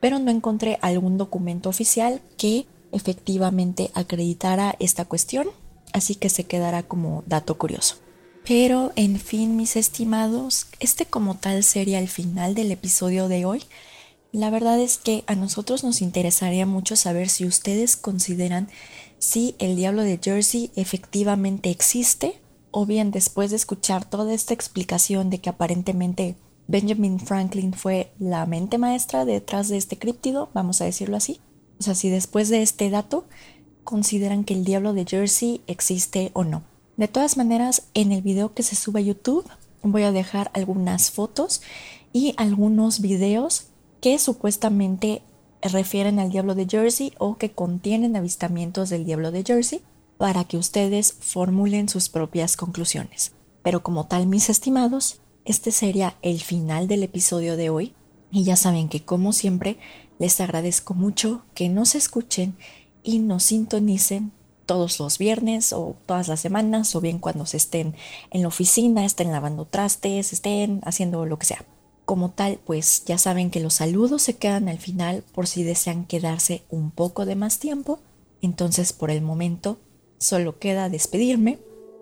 pero 0.00 0.18
no 0.18 0.30
encontré 0.30 0.78
algún 0.82 1.18
documento 1.18 1.68
oficial 1.68 2.20
que 2.36 2.66
efectivamente 2.94 3.90
acreditara 3.94 4.76
esta 4.78 5.04
cuestión, 5.04 5.48
así 5.92 6.14
que 6.14 6.28
se 6.30 6.44
quedará 6.44 6.82
como 6.82 7.22
dato 7.26 7.58
curioso. 7.58 7.96
Pero, 8.46 8.92
en 8.96 9.18
fin, 9.18 9.56
mis 9.56 9.76
estimados, 9.76 10.66
este 10.80 11.06
como 11.06 11.36
tal 11.36 11.64
sería 11.64 11.98
el 11.98 12.08
final 12.08 12.54
del 12.54 12.70
episodio 12.72 13.28
de 13.28 13.46
hoy. 13.46 13.62
La 14.32 14.50
verdad 14.50 14.78
es 14.80 14.98
que 14.98 15.24
a 15.26 15.34
nosotros 15.34 15.84
nos 15.84 16.02
interesaría 16.02 16.66
mucho 16.66 16.96
saber 16.96 17.28
si 17.28 17.46
ustedes 17.46 17.96
consideran 17.96 18.68
si 19.18 19.54
el 19.58 19.76
diablo 19.76 20.02
de 20.02 20.20
Jersey 20.22 20.70
efectivamente 20.76 21.70
existe 21.70 22.38
o 22.70 22.84
bien 22.84 23.10
después 23.10 23.50
de 23.50 23.56
escuchar 23.56 24.04
toda 24.04 24.34
esta 24.34 24.52
explicación 24.52 25.30
de 25.30 25.38
que 25.38 25.48
aparentemente 25.48 26.36
Benjamin 26.66 27.20
Franklin 27.20 27.72
fue 27.72 28.12
la 28.18 28.44
mente 28.46 28.76
maestra 28.76 29.24
detrás 29.24 29.68
de 29.68 29.76
este 29.76 29.98
críptido, 29.98 30.50
vamos 30.52 30.80
a 30.80 30.84
decirlo 30.84 31.16
así. 31.16 31.40
O 31.78 31.82
sea, 31.82 31.94
si 31.94 32.08
después 32.08 32.48
de 32.48 32.62
este 32.62 32.90
dato 32.90 33.24
consideran 33.82 34.44
que 34.44 34.54
el 34.54 34.64
diablo 34.64 34.94
de 34.94 35.04
Jersey 35.04 35.60
existe 35.66 36.30
o 36.34 36.44
no. 36.44 36.62
De 36.96 37.08
todas 37.08 37.36
maneras, 37.36 37.82
en 37.94 38.12
el 38.12 38.22
video 38.22 38.54
que 38.54 38.62
se 38.62 38.76
sube 38.76 39.00
a 39.00 39.02
YouTube 39.02 39.44
voy 39.82 40.02
a 40.02 40.12
dejar 40.12 40.50
algunas 40.54 41.10
fotos 41.10 41.62
y 42.12 42.34
algunos 42.36 43.00
videos 43.00 43.66
que 44.00 44.18
supuestamente 44.18 45.22
refieren 45.62 46.18
al 46.18 46.30
diablo 46.30 46.54
de 46.54 46.66
Jersey 46.66 47.12
o 47.18 47.36
que 47.36 47.52
contienen 47.52 48.16
avistamientos 48.16 48.90
del 48.90 49.04
diablo 49.04 49.30
de 49.30 49.44
Jersey 49.44 49.82
para 50.18 50.44
que 50.44 50.56
ustedes 50.56 51.12
formulen 51.12 51.88
sus 51.88 52.08
propias 52.08 52.56
conclusiones. 52.56 53.32
Pero 53.62 53.82
como 53.82 54.06
tal, 54.06 54.26
mis 54.26 54.48
estimados, 54.48 55.20
este 55.44 55.70
sería 55.70 56.16
el 56.22 56.40
final 56.40 56.86
del 56.86 57.02
episodio 57.02 57.56
de 57.56 57.70
hoy. 57.70 57.94
Y 58.30 58.44
ya 58.44 58.56
saben 58.56 58.88
que 58.88 59.04
como 59.04 59.32
siempre, 59.32 59.78
les 60.18 60.40
agradezco 60.40 60.94
mucho 60.94 61.44
que 61.54 61.68
nos 61.68 61.94
escuchen 61.94 62.56
y 63.02 63.18
nos 63.18 63.44
sintonicen 63.44 64.32
todos 64.66 64.98
los 64.98 65.18
viernes 65.18 65.72
o 65.72 65.96
todas 66.06 66.28
las 66.28 66.40
semanas 66.40 66.94
o 66.96 67.00
bien 67.00 67.18
cuando 67.18 67.44
se 67.46 67.58
estén 67.58 67.94
en 68.30 68.42
la 68.42 68.48
oficina, 68.48 69.04
estén 69.04 69.30
lavando 69.30 69.66
trastes, 69.66 70.32
estén 70.32 70.80
haciendo 70.84 71.26
lo 71.26 71.38
que 71.38 71.46
sea. 71.46 71.64
Como 72.06 72.30
tal, 72.30 72.58
pues 72.64 73.04
ya 73.04 73.18
saben 73.18 73.50
que 73.50 73.60
los 73.60 73.74
saludos 73.74 74.22
se 74.22 74.36
quedan 74.36 74.68
al 74.68 74.78
final 74.78 75.24
por 75.34 75.46
si 75.46 75.62
desean 75.62 76.04
quedarse 76.04 76.62
un 76.70 76.90
poco 76.90 77.26
de 77.26 77.34
más 77.34 77.58
tiempo. 77.58 77.98
Entonces, 78.42 78.92
por 78.92 79.10
el 79.10 79.22
momento, 79.22 79.78
Solo 80.24 80.58
queda 80.58 80.88
despedirme, 80.88 81.58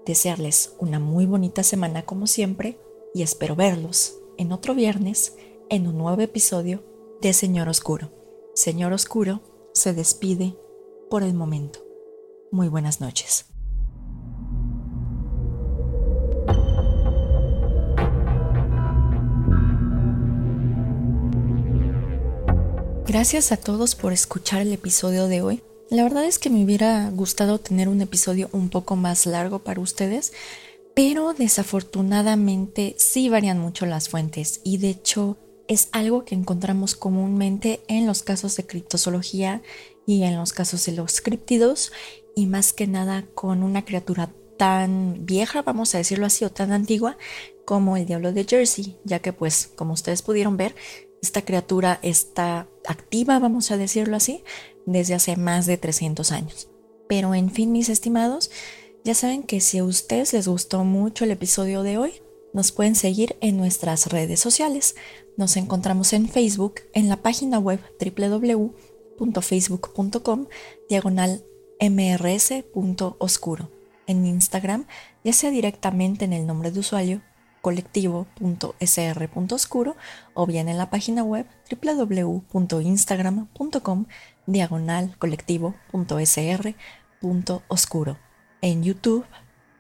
desearles 0.07 0.75
una 0.79 1.01
muy 1.01 1.27
bonita 1.27 1.65
semana 1.65 2.03
como 2.03 2.29
siempre 2.29 2.79
y 3.15 3.23
espero 3.23 3.57
verlos 3.57 4.15
en 4.39 4.53
otro 4.53 4.77
viernes 4.77 5.35
en 5.71 5.89
un 5.89 5.99
nuevo 5.99 6.21
episodio 6.21 6.85
de 7.23 7.33
Señor 7.33 7.69
Oscuro. 7.69 8.11
Señor 8.53 8.93
Oscuro 8.93 9.41
se 9.75 9.95
despide 9.95 10.57
por 11.09 11.23
el 11.23 11.35
momento. 11.35 11.79
Muy 12.51 12.67
buenas 12.67 13.01
noches. 13.01 13.47
Gracias 23.07 23.53
a 23.53 23.57
todos 23.57 23.95
por 23.95 24.13
escuchar 24.13 24.63
el 24.63 24.73
episodio 24.73 25.29
de 25.29 25.43
hoy. 25.43 25.63
La 25.91 26.03
verdad 26.03 26.25
es 26.25 26.41
que 26.41 26.51
me 26.51 26.65
hubiera 26.65 27.09
gustado 27.11 27.61
tener 27.61 27.89
un 27.89 28.01
episodio 28.01 28.49
un 28.51 28.69
poco 28.69 28.97
más 28.97 29.27
largo 29.27 29.61
para 29.61 29.81
ustedes, 29.81 30.33
pero 30.97 31.35
desafortunadamente 31.35 32.97
sí 32.99 33.29
varían 33.29 33.61
mucho 33.61 33.87
las 33.87 34.09
fuentes 34.09 34.61
y 34.65 34.79
de 34.79 34.91
hecho 34.91 35.37
es 35.73 35.89
algo 35.93 36.25
que 36.25 36.35
encontramos 36.35 36.95
comúnmente 36.95 37.81
en 37.89 38.07
los 38.07 38.23
casos 38.23 38.57
de 38.57 38.67
criptozoología 38.67 39.63
y 40.07 40.25
en 40.25 40.37
los 40.37 40.53
casos 40.53 40.85
de 40.87 40.93
los 40.93 41.21
criptidos 41.21 41.93
y 42.35 42.47
más 42.47 42.73
que 42.73 42.87
nada 42.87 43.27
con 43.35 43.63
una 43.63 43.85
criatura 43.85 44.31
tan 44.57 45.25
vieja, 45.27 45.63
vamos 45.63 45.95
a 45.95 45.99
decirlo 45.99 46.27
así, 46.27 46.45
o 46.45 46.51
tan 46.51 46.73
antigua 46.73 47.17
como 47.65 47.97
el 47.97 48.07
diablo 48.07 48.33
de 48.33 48.45
Jersey, 48.45 48.99
ya 49.05 49.19
que 49.19 49.33
pues 49.33 49.71
como 49.75 49.95
ustedes 49.95 50.23
pudieron 50.23 50.57
ver, 50.57 50.75
esta 51.23 51.43
criatura 51.43 51.99
está 52.03 52.69
activa, 52.87 53.39
vamos 53.39 53.71
a 53.71 53.77
decirlo 53.77 54.17
así, 54.17 54.45
desde 54.87 55.15
hace 55.15 55.37
más 55.37 55.67
de 55.67 55.79
300 55.79 56.33
años. 56.33 56.69
Pero 57.09 57.35
en 57.35 57.51
fin, 57.51 57.73
mis 57.73 57.89
estimados, 57.89 58.51
ya 59.05 59.15
saben 59.15 59.43
que 59.43 59.61
si 59.61 59.79
a 59.79 59.85
ustedes 59.85 60.33
les 60.33 60.49
gustó 60.49 60.85
mucho 60.85 61.25
el 61.25 61.31
episodio 61.31 61.83
de 61.83 61.99
hoy, 61.99 62.22
nos 62.53 62.73
pueden 62.73 62.95
seguir 62.95 63.37
en 63.41 63.57
nuestras 63.57 64.07
redes 64.07 64.41
sociales. 64.41 64.97
Nos 65.37 65.57
encontramos 65.57 66.13
en 66.13 66.29
Facebook, 66.29 66.83
en 66.93 67.09
la 67.09 67.17
página 67.17 67.59
web 67.59 67.81
www.facebook.com, 68.01 70.47
diagonal 70.89 71.45
mrs.oscuro. 71.81 73.69
En 74.07 74.25
Instagram, 74.27 74.87
ya 75.25 75.33
sea 75.33 75.51
directamente 75.51 76.25
en 76.25 76.33
el 76.33 76.47
nombre 76.47 76.71
de 76.71 76.79
usuario 76.81 77.23
colectivo.sr.oscuro 77.63 79.97
o 80.35 80.47
bien 80.47 80.69
en 80.69 80.77
la 80.77 80.91
página 80.91 81.23
web 81.23 81.47
www.instagram.com 81.71 84.07
diagonal 84.47 85.17
colectivo.sr.oscuro. 85.19 88.19
En 88.61 88.83
YouTube, 88.83 89.25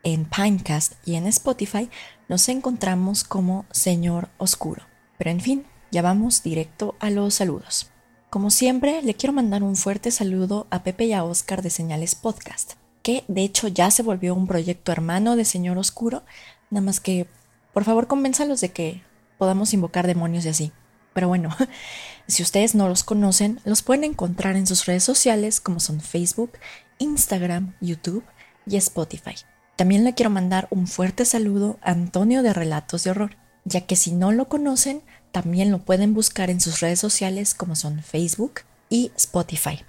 en 0.02 0.24
Pinecast 0.24 0.94
y 1.06 1.14
en 1.14 1.26
Spotify 1.26 1.90
nos 2.28 2.48
encontramos 2.48 3.24
como 3.24 3.66
Señor 3.70 4.28
Oscuro. 4.38 4.82
Pero 5.18 5.30
en 5.30 5.40
fin, 5.40 5.66
ya 5.90 6.02
vamos 6.02 6.42
directo 6.42 6.96
a 7.00 7.10
los 7.10 7.34
saludos. 7.34 7.90
Como 8.30 8.50
siempre, 8.50 9.02
le 9.02 9.14
quiero 9.14 9.32
mandar 9.32 9.62
un 9.62 9.76
fuerte 9.76 10.10
saludo 10.10 10.66
a 10.70 10.82
Pepe 10.82 11.04
y 11.04 11.12
a 11.12 11.24
Oscar 11.24 11.60
de 11.60 11.70
Señales 11.70 12.14
Podcast, 12.14 12.72
que 13.02 13.24
de 13.28 13.42
hecho 13.42 13.68
ya 13.68 13.90
se 13.90 14.02
volvió 14.02 14.34
un 14.34 14.46
proyecto 14.46 14.90
hermano 14.90 15.36
de 15.36 15.44
Señor 15.44 15.76
Oscuro, 15.76 16.22
nada 16.70 16.84
más 16.84 16.98
que 17.00 17.26
por 17.74 17.84
favor 17.84 18.06
convénzalos 18.06 18.60
de 18.60 18.70
que 18.70 19.02
podamos 19.36 19.74
invocar 19.74 20.06
demonios 20.06 20.46
y 20.46 20.48
así. 20.48 20.72
Pero 21.12 21.28
bueno, 21.28 21.50
si 22.26 22.42
ustedes 22.42 22.74
no 22.74 22.88
los 22.88 23.04
conocen, 23.04 23.60
los 23.64 23.82
pueden 23.82 24.04
encontrar 24.04 24.56
en 24.56 24.66
sus 24.66 24.86
redes 24.86 25.04
sociales 25.04 25.60
como 25.60 25.78
son 25.78 26.00
Facebook, 26.00 26.52
Instagram, 26.98 27.74
YouTube 27.80 28.24
y 28.66 28.76
Spotify. 28.76 29.34
También 29.82 30.04
le 30.04 30.14
quiero 30.14 30.30
mandar 30.30 30.68
un 30.70 30.86
fuerte 30.86 31.24
saludo 31.24 31.76
a 31.82 31.90
Antonio 31.90 32.44
de 32.44 32.52
Relatos 32.52 33.02
de 33.02 33.10
Horror, 33.10 33.36
ya 33.64 33.80
que 33.80 33.96
si 33.96 34.12
no 34.12 34.30
lo 34.30 34.48
conocen, 34.48 35.02
también 35.32 35.72
lo 35.72 35.80
pueden 35.80 36.14
buscar 36.14 36.50
en 36.50 36.60
sus 36.60 36.78
redes 36.78 37.00
sociales 37.00 37.52
como 37.52 37.74
son 37.74 38.00
Facebook 38.00 38.60
y 38.88 39.10
Spotify. 39.16 39.80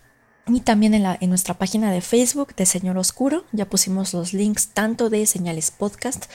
Y 0.47 0.62
también 0.62 0.95
en, 0.95 1.29
nuestra 1.29 1.60
página 1.60 1.91
de 1.91 2.01
Facebook 2.01 2.56
de 2.56 2.65
Señor 2.65 2.97
Oscuro 2.97 3.45
ya 3.51 3.69
pusimos 3.69 4.15
los 4.15 4.34
links 4.34 4.69
tanto 4.69 5.12
de 5.12 5.27
Señales 5.27 5.69
Podcast 5.69 6.25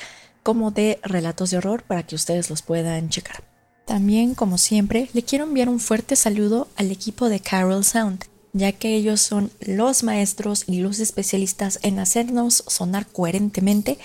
como 0.44 0.70
de 0.70 1.00
Relatos 1.02 1.50
de 1.50 1.56
Horror 1.56 1.82
para 1.82 2.04
que 2.04 2.14
ustedes 2.14 2.50
los 2.50 2.62
puedan 2.62 3.08
checar. 3.08 3.42
También, 3.86 4.36
como 4.36 4.56
siempre, 4.56 5.10
le 5.14 5.24
quiero 5.24 5.46
enviar 5.46 5.68
un 5.68 5.80
fuerte 5.80 6.14
saludo 6.14 6.68
al 6.76 6.92
equipo 6.92 7.28
de 7.28 7.40
Carol 7.40 7.84
Sound, 7.84 8.24
ya 8.52 8.72
que 8.72 8.94
ellos 8.94 9.20
son 9.20 9.50
los 9.60 10.02
maestros 10.02 10.64
y 10.66 10.80
los 10.80 11.00
especialistas 11.00 11.78
en 11.82 11.98
hacernos 11.98 12.64
sonar 12.66 13.06
coherentemente 13.06 13.98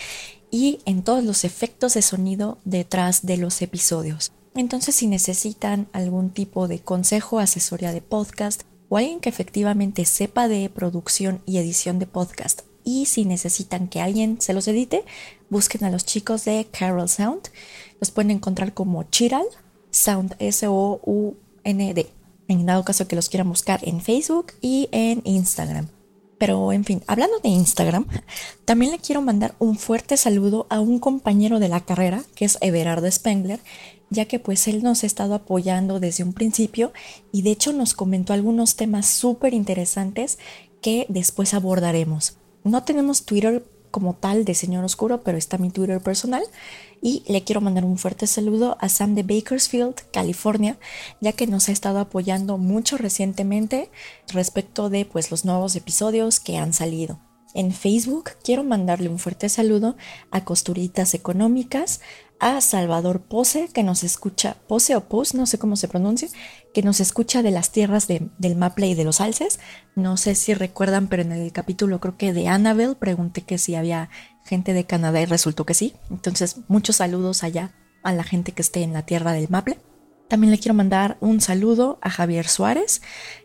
y 0.52 0.80
en 0.86 1.04
todos 1.04 1.24
los 1.24 1.44
efectos 1.44 1.96
de 1.96 2.02
sonido 2.02 2.58
detrás 2.64 3.26
de 3.26 3.38
los 3.38 3.62
episodios. 3.62 4.32
Entonces, 4.56 4.96
si 4.96 5.08
necesitan 5.08 5.88
algún 5.94 6.30
tipo 6.30 6.68
de 6.68 6.80
consejo, 6.80 7.40
asesoría 7.40 7.92
de 7.92 8.02
podcast 8.02 8.64
o 8.90 8.98
alguien 8.98 9.20
que 9.20 9.30
efectivamente 9.30 10.06
sepa 10.06 10.48
de 10.48 10.70
producción 10.70 11.42
y 11.46 11.58
edición 11.58 11.98
de 11.98 12.06
podcast, 12.06 12.62
y 12.84 13.06
si 13.06 13.26
necesitan 13.26 13.88
que 13.88 14.02
alguien 14.02 14.42
se 14.42 14.54
los 14.54 14.68
edite, 14.68 15.04
busquen 15.50 15.86
a 15.86 15.90
los 15.90 16.06
chicos 16.06 16.46
de 16.46 16.68
Carol 16.70 17.10
Sound. 17.10 17.50
Los 18.00 18.12
pueden 18.12 18.32
encontrar 18.32 18.74
como 18.74 19.04
Chiral 19.04 19.46
Sound 19.92 20.36
S-O-U-N-D. 20.40 22.10
En 22.48 22.66
dado 22.66 22.84
caso 22.84 23.08
que 23.08 23.16
los 23.16 23.30
quieran 23.30 23.50
buscar 23.50 23.80
en 23.84 24.02
Facebook 24.02 24.54
y 24.62 24.90
en 24.92 25.22
Instagram. 25.24 25.88
Pero 26.38 26.74
en 26.74 26.84
fin, 26.84 27.02
hablando 27.08 27.40
de 27.40 27.50
Instagram, 27.50 28.06
también 28.66 28.92
le 28.92 29.00
quiero 29.00 29.22
mandar 29.22 29.56
un 29.60 29.78
fuerte 29.78 30.18
saludo 30.18 30.68
a 30.70 30.80
un 30.80 31.00
compañero 31.00 31.60
de 31.60 31.70
la 31.70 31.82
carrera, 31.82 32.24
que 32.36 32.46
es 32.46 32.58
Everardo 32.62 33.10
Spengler, 33.10 33.60
ya 34.10 34.26
que 34.26 34.40
pues 34.40 34.68
él 34.68 34.84
nos 34.84 35.04
ha 35.04 35.08
estado 35.08 35.36
apoyando 35.36 36.00
desde 36.00 36.24
un 36.24 36.34
principio 36.34 36.92
y 37.32 37.44
de 37.44 37.52
hecho 37.52 37.74
nos 37.74 37.94
comentó 37.94 38.34
algunos 38.34 38.76
temas 38.76 39.06
súper 39.08 39.54
interesantes 39.54 40.38
que 40.82 41.06
después 41.10 41.54
abordaremos. 41.54 42.38
No 42.64 42.84
tenemos 42.84 43.26
Twitter 43.26 43.64
como 43.94 44.16
tal 44.16 44.44
de 44.44 44.56
Señor 44.56 44.84
Oscuro, 44.84 45.22
pero 45.24 45.38
está 45.38 45.60
mi 45.60 45.70
Twitter 45.70 46.02
personal. 46.02 46.44
Y 47.00 47.24
le 47.28 47.44
quiero 47.44 47.62
mandar 47.62 47.86
un 47.86 48.00
fuerte 48.00 48.26
saludo 48.26 48.76
a 48.82 48.90
Sam 48.90 49.14
de 49.14 49.22
Bakersfield, 49.22 49.94
California, 50.12 50.80
ya 51.22 51.34
que 51.34 51.46
nos 51.46 51.70
ha 51.70 51.74
estado 51.74 52.00
apoyando 52.00 52.58
mucho 52.58 52.98
recientemente 52.98 53.92
respecto 54.30 54.90
de 54.90 55.06
pues 55.06 55.30
los 55.30 55.46
nuevos 55.46 55.76
episodios 55.76 56.40
que 56.40 56.58
han 56.58 56.74
salido. 56.74 57.20
En 57.54 57.72
Facebook 57.72 58.32
quiero 58.44 58.64
mandarle 58.64 59.10
un 59.10 59.20
fuerte 59.20 59.48
saludo 59.48 59.96
a 60.32 60.44
Costuritas 60.44 61.14
Económicas, 61.14 62.02
a 62.44 62.60
Salvador 62.60 63.22
Pose, 63.22 63.70
que 63.74 63.84
nos 63.84 64.04
escucha, 64.04 64.58
Pose 64.68 64.96
o 64.98 65.08
Pose, 65.08 65.38
no 65.38 65.46
sé 65.46 65.58
cómo 65.58 65.78
se 65.78 65.88
pronuncia, 65.88 66.28
que 66.74 66.84
nos 66.84 67.00
escucha 67.00 67.42
de 67.42 67.52
las 67.52 67.72
tierras 67.72 68.08
del 68.08 68.56
Maple 68.58 68.88
y 68.88 68.96
de 68.96 69.06
los 69.06 69.22
Alces. 69.22 69.60
No 69.96 70.18
sé 70.18 70.36
si 70.36 70.54
recuerdan, 70.54 71.08
pero 71.08 71.22
en 71.22 71.32
el 71.32 71.52
capítulo 71.54 72.02
creo 72.02 72.18
que 72.18 72.34
de 72.34 72.50
Annabelle 72.50 72.96
pregunté 72.96 73.44
que 73.44 73.58
si 73.58 73.76
había 73.76 74.10
gente 74.44 74.74
de 74.74 74.86
Canadá 74.86 75.22
y 75.22 75.26
resultó 75.26 75.66
que 75.66 75.74
sí. 75.74 75.94
Entonces, 76.10 76.58
muchos 76.68 76.98
saludos 76.98 77.44
allá 77.44 77.74
a 78.04 78.12
la 78.12 78.24
gente 78.24 78.52
que 78.52 78.62
esté 78.62 78.84
en 78.84 78.92
la 78.92 79.06
tierra 79.06 79.32
del 79.32 79.50
Maple. 79.50 79.80
También 80.28 80.52
le 80.52 80.60
quiero 80.60 80.74
mandar 80.74 81.18
un 81.22 81.40
saludo 81.40 81.98
a 82.02 82.10
Javier 82.10 82.48
Suárez, 82.48 83.02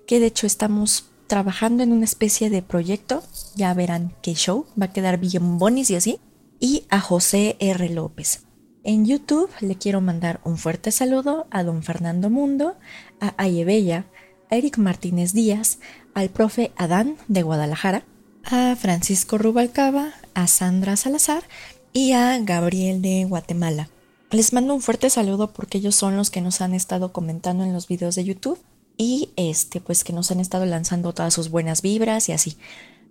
que 0.09 0.19
de 0.19 0.27
hecho 0.27 0.47
estamos 0.47 1.11
trabajando 1.29 1.83
en 1.85 1.93
una 1.93 2.05
especie 2.05 2.51
de 2.51 2.63
proyecto, 2.63 3.23
ya 3.55 3.73
verán 3.75 4.15
qué 4.23 4.35
show, 4.35 4.67
va 4.81 4.87
a 4.87 4.93
quedar 4.93 5.19
bien 5.19 5.59
bonis 5.59 5.91
y 5.91 5.95
así, 5.97 6.21
y 6.59 6.87
a 6.89 7.01
José 7.01 7.57
R. 7.61 7.89
López. 7.91 8.48
En 8.85 9.05
YouTube 9.05 9.51
le 9.61 9.77
quiero 9.77 10.01
mandar 10.01 10.41
un 10.45 10.57
fuerte 10.57 10.93
saludo 10.93 11.47
a 11.51 11.65
don 11.65 11.83
Fernando 11.83 12.31
Mundo, 12.31 12.77
a 13.21 13.35
Ayebella, 13.37 14.07
a 14.51 14.57
Eric 14.57 14.79
Martínez 14.79 15.33
Díaz, 15.33 15.79
al 16.15 16.31
profe 16.31 16.73
Adán 16.77 17.17
de 17.27 17.43
Guadalajara, 17.43 18.05
a 18.45 18.77
Francisco 18.77 19.37
Rubalcaba, 19.37 20.13
a 20.35 20.47
Sandra 20.47 20.97
Salazar 20.97 21.43
y 21.93 22.13
a 22.13 22.39
Gabriel 22.39 23.03
de 23.03 23.25
Guatemala. 23.25 23.89
Les 24.31 24.53
mando 24.53 24.75
un 24.75 24.81
fuerte 24.81 25.11
saludo 25.11 25.53
porque 25.53 25.79
ellos 25.79 25.97
son 25.97 26.17
los 26.17 26.31
que 26.31 26.41
nos 26.41 26.61
han 26.61 26.73
estado 26.73 27.13
comentando 27.13 27.65
en 27.65 27.73
los 27.73 27.89
videos 27.89 28.15
de 28.15 28.25
YouTube 28.25 28.61
y 28.97 29.31
este 29.37 29.81
pues 29.81 30.05
que 30.05 30.13
nos 30.13 30.31
han 30.31 30.41
estado 30.41 30.67
lanzando 30.67 31.13
todas 31.13 31.35
sus 31.35 31.51
buenas 31.51 31.83
vibras 31.83 32.29
y 32.29 32.33
así. 32.33 32.57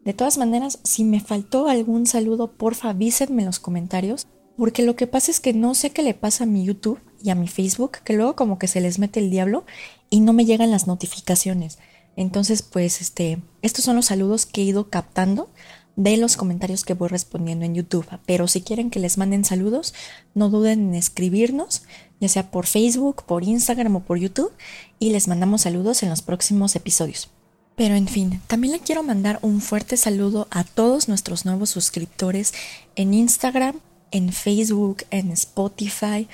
De 0.05 0.13
todas 0.13 0.37
maneras, 0.37 0.79
si 0.83 1.03
me 1.03 1.19
faltó 1.19 1.67
algún 1.67 2.05
saludo, 2.05 2.53
porfa 2.53 2.91
avísenme 2.91 3.41
en 3.41 3.47
los 3.47 3.59
comentarios, 3.59 4.27
porque 4.57 4.83
lo 4.83 4.95
que 4.95 5.07
pasa 5.07 5.31
es 5.31 5.39
que 5.39 5.53
no 5.53 5.75
sé 5.75 5.91
qué 5.91 6.03
le 6.03 6.13
pasa 6.13 6.43
a 6.43 6.47
mi 6.47 6.65
YouTube 6.65 6.99
y 7.23 7.29
a 7.29 7.35
mi 7.35 7.47
Facebook, 7.47 7.99
que 8.03 8.13
luego 8.13 8.35
como 8.35 8.59
que 8.59 8.67
se 8.67 8.81
les 8.81 8.99
mete 8.99 9.19
el 9.19 9.29
diablo 9.29 9.65
y 10.09 10.19
no 10.19 10.33
me 10.33 10.45
llegan 10.45 10.71
las 10.71 10.87
notificaciones. 10.87 11.77
Entonces, 12.15 12.63
pues 12.63 12.99
este, 12.99 13.39
estos 13.61 13.85
son 13.85 13.95
los 13.95 14.07
saludos 14.07 14.45
que 14.45 14.61
he 14.61 14.65
ido 14.65 14.89
captando 14.89 15.49
de 15.95 16.15
los 16.17 16.37
comentarios 16.37 16.83
que 16.83 16.93
voy 16.93 17.09
respondiendo 17.09 17.65
en 17.65 17.75
YouTube. 17.75 18.07
Pero 18.25 18.47
si 18.47 18.61
quieren 18.61 18.89
que 18.89 18.99
les 18.99 19.17
manden 19.17 19.45
saludos, 19.45 19.93
no 20.33 20.49
duden 20.49 20.89
en 20.89 20.95
escribirnos, 20.95 21.83
ya 22.19 22.27
sea 22.27 22.49
por 22.49 22.65
Facebook, 22.65 23.23
por 23.23 23.43
Instagram 23.43 23.97
o 23.97 23.99
por 24.01 24.17
YouTube, 24.17 24.51
y 24.99 25.11
les 25.11 25.27
mandamos 25.27 25.61
saludos 25.61 26.01
en 26.03 26.09
los 26.09 26.21
próximos 26.21 26.75
episodios. 26.75 27.29
Pero 27.75 27.93
en 27.93 28.07
fin, 28.07 28.41
también 28.47 28.73
le 28.73 28.79
quiero 28.79 29.03
mandar 29.03 29.37
un 29.43 29.61
fuerte 29.61 29.97
saludo 29.97 30.47
a 30.49 30.63
todos 30.63 31.07
nuestros 31.07 31.45
nuevos 31.45 31.69
suscriptores 31.69 32.53
en 32.95 33.13
Instagram, 33.13 33.79
en 34.11 34.31
Facebook, 34.31 35.03
en 35.11 35.31
Spotify 35.31 36.27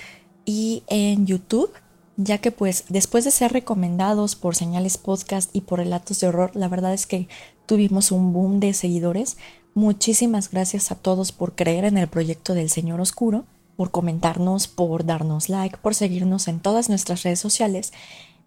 y 0.46 0.84
en 0.88 1.26
YouTube, 1.26 1.72
ya 2.18 2.38
que 2.38 2.52
pues 2.52 2.86
después 2.90 3.26
de 3.26 3.32
ser 3.32 3.54
recomendados 3.54 4.36
por 4.36 4.56
señales 4.56 4.98
podcast 4.98 5.50
y 5.56 5.62
por 5.62 5.80
relatos 5.80 6.20
de 6.20 6.28
horror, 6.28 6.52
la 6.56 6.68
verdad 6.68 6.94
es 6.94 7.08
que 7.08 7.28
tuvimos 7.66 8.12
un 8.12 8.34
boom 8.34 8.60
de 8.60 8.74
seguidores. 8.74 9.38
Muchísimas 9.74 10.52
gracias 10.52 10.92
a 10.92 10.96
todos 10.96 11.32
por 11.32 11.56
creer 11.56 11.86
en 11.86 11.98
el 11.98 12.08
proyecto 12.08 12.54
del 12.54 12.70
Señor 12.70 13.02
Oscuro, 13.02 13.46
por 13.76 13.90
comentarnos, 13.90 14.68
por 14.68 15.06
darnos 15.06 15.50
like, 15.50 15.78
por 15.78 15.96
seguirnos 15.96 16.48
en 16.48 16.60
todas 16.60 16.90
nuestras 16.90 17.24
redes 17.24 17.40
sociales 17.40 17.92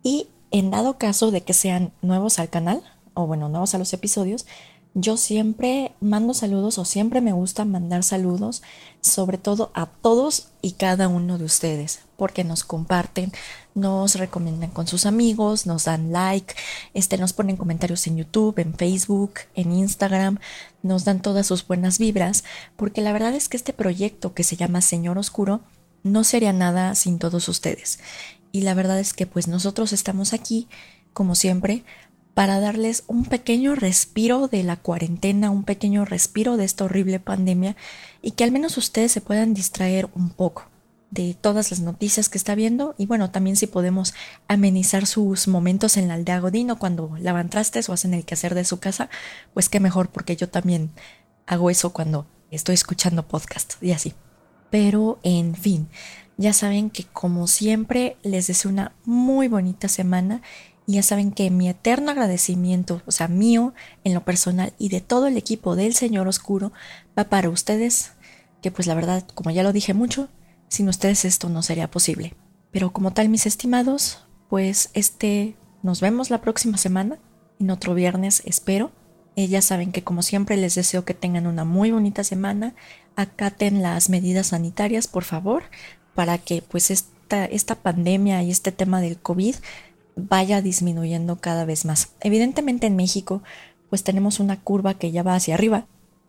y 0.02 0.28
en 0.52 0.70
dado 0.70 0.98
caso 0.98 1.32
de 1.32 1.40
que 1.40 1.52
sean 1.52 1.92
nuevos 2.02 2.38
al 2.38 2.48
canal, 2.48 2.82
o 3.14 3.26
bueno, 3.26 3.48
nuevos 3.48 3.74
a 3.74 3.78
los 3.78 3.92
episodios, 3.92 4.46
yo 4.98 5.18
siempre 5.18 5.92
mando 6.00 6.32
saludos 6.32 6.78
o 6.78 6.86
siempre 6.86 7.20
me 7.20 7.34
gusta 7.34 7.66
mandar 7.66 8.02
saludos, 8.02 8.62
sobre 9.02 9.36
todo 9.36 9.70
a 9.74 9.84
todos 9.84 10.48
y 10.62 10.72
cada 10.72 11.06
uno 11.08 11.36
de 11.36 11.44
ustedes, 11.44 12.00
porque 12.16 12.44
nos 12.44 12.64
comparten, 12.64 13.30
nos 13.74 14.14
recomiendan 14.14 14.70
con 14.70 14.86
sus 14.86 15.04
amigos, 15.04 15.66
nos 15.66 15.84
dan 15.84 16.12
like, 16.12 16.54
este, 16.94 17.18
nos 17.18 17.34
ponen 17.34 17.58
comentarios 17.58 18.06
en 18.06 18.16
YouTube, 18.16 18.58
en 18.58 18.72
Facebook, 18.72 19.34
en 19.54 19.72
Instagram, 19.72 20.38
nos 20.82 21.04
dan 21.04 21.20
todas 21.20 21.46
sus 21.46 21.66
buenas 21.66 21.98
vibras, 21.98 22.42
porque 22.76 23.02
la 23.02 23.12
verdad 23.12 23.34
es 23.34 23.50
que 23.50 23.58
este 23.58 23.74
proyecto 23.74 24.32
que 24.32 24.44
se 24.44 24.56
llama 24.56 24.80
Señor 24.80 25.18
Oscuro 25.18 25.60
no 26.04 26.24
sería 26.24 26.54
nada 26.54 26.94
sin 26.94 27.18
todos 27.18 27.50
ustedes. 27.50 27.98
Y 28.50 28.62
la 28.62 28.72
verdad 28.72 28.98
es 28.98 29.12
que 29.12 29.26
pues 29.26 29.46
nosotros 29.46 29.92
estamos 29.92 30.32
aquí, 30.32 30.68
como 31.12 31.34
siempre, 31.34 31.84
para 32.36 32.60
darles 32.60 33.04
un 33.06 33.24
pequeño 33.24 33.74
respiro 33.74 34.46
de 34.46 34.62
la 34.62 34.76
cuarentena, 34.76 35.48
un 35.48 35.64
pequeño 35.64 36.04
respiro 36.04 36.58
de 36.58 36.66
esta 36.66 36.84
horrible 36.84 37.18
pandemia 37.18 37.76
y 38.20 38.32
que 38.32 38.44
al 38.44 38.52
menos 38.52 38.76
ustedes 38.76 39.10
se 39.10 39.22
puedan 39.22 39.54
distraer 39.54 40.10
un 40.14 40.28
poco 40.28 40.66
de 41.10 41.32
todas 41.32 41.70
las 41.70 41.80
noticias 41.80 42.28
que 42.28 42.36
está 42.36 42.54
viendo 42.54 42.94
y 42.98 43.06
bueno, 43.06 43.30
también 43.30 43.56
si 43.56 43.66
podemos 43.66 44.12
amenizar 44.48 45.06
sus 45.06 45.48
momentos 45.48 45.96
en 45.96 46.08
la 46.08 46.14
aldea 46.14 46.40
Godino 46.40 46.78
cuando 46.78 47.16
lavan 47.18 47.48
trastes 47.48 47.88
o 47.88 47.94
hacen 47.94 48.12
el 48.12 48.26
quehacer 48.26 48.54
de 48.54 48.66
su 48.66 48.80
casa, 48.80 49.08
pues 49.54 49.70
qué 49.70 49.80
mejor 49.80 50.10
porque 50.10 50.36
yo 50.36 50.50
también 50.50 50.90
hago 51.46 51.70
eso 51.70 51.94
cuando 51.94 52.26
estoy 52.50 52.74
escuchando 52.74 53.26
podcast 53.26 53.82
y 53.82 53.92
así. 53.92 54.12
Pero 54.68 55.20
en 55.22 55.54
fin, 55.54 55.88
ya 56.36 56.52
saben 56.52 56.90
que 56.90 57.04
como 57.04 57.46
siempre 57.46 58.18
les 58.22 58.46
deseo 58.46 58.70
una 58.70 58.92
muy 59.06 59.48
bonita 59.48 59.88
semana 59.88 60.42
y 60.86 60.94
ya 60.94 61.02
saben 61.02 61.32
que 61.32 61.50
mi 61.50 61.68
eterno 61.68 62.12
agradecimiento, 62.12 63.02
o 63.06 63.10
sea, 63.10 63.26
mío 63.26 63.74
en 64.04 64.14
lo 64.14 64.24
personal 64.24 64.72
y 64.78 64.88
de 64.88 65.00
todo 65.00 65.26
el 65.26 65.36
equipo 65.36 65.74
del 65.74 65.94
Señor 65.94 66.28
Oscuro, 66.28 66.72
va 67.18 67.24
para 67.24 67.50
ustedes, 67.50 68.12
que 68.62 68.70
pues 68.70 68.86
la 68.86 68.94
verdad, 68.94 69.24
como 69.34 69.50
ya 69.50 69.64
lo 69.64 69.72
dije 69.72 69.94
mucho, 69.94 70.28
sin 70.68 70.88
ustedes 70.88 71.24
esto 71.24 71.48
no 71.48 71.62
sería 71.62 71.90
posible. 71.90 72.34
Pero 72.70 72.92
como 72.92 73.12
tal, 73.12 73.28
mis 73.28 73.46
estimados, 73.46 74.24
pues 74.48 74.90
este, 74.94 75.56
nos 75.82 76.00
vemos 76.00 76.30
la 76.30 76.40
próxima 76.40 76.78
semana, 76.78 77.18
en 77.58 77.70
otro 77.70 77.94
viernes, 77.94 78.42
espero. 78.44 78.92
Eh, 79.34 79.48
ya 79.48 79.62
saben 79.62 79.92
que 79.92 80.04
como 80.04 80.22
siempre 80.22 80.56
les 80.56 80.74
deseo 80.76 81.04
que 81.04 81.14
tengan 81.14 81.46
una 81.46 81.64
muy 81.64 81.90
bonita 81.90 82.22
semana, 82.22 82.74
acaten 83.16 83.82
las 83.82 84.08
medidas 84.08 84.48
sanitarias, 84.48 85.08
por 85.08 85.24
favor, 85.24 85.64
para 86.14 86.38
que 86.38 86.62
pues 86.62 86.90
esta, 86.90 87.44
esta 87.44 87.74
pandemia 87.74 88.42
y 88.42 88.50
este 88.50 88.72
tema 88.72 89.00
del 89.00 89.18
COVID 89.18 89.56
vaya 90.16 90.62
disminuyendo 90.62 91.36
cada 91.40 91.64
vez 91.64 91.84
más. 91.84 92.10
Evidentemente 92.20 92.86
en 92.86 92.96
México 92.96 93.42
pues 93.88 94.02
tenemos 94.02 94.40
una 94.40 94.60
curva 94.60 94.94
que 94.94 95.12
ya 95.12 95.22
va 95.22 95.36
hacia 95.36 95.54
arriba 95.54 95.86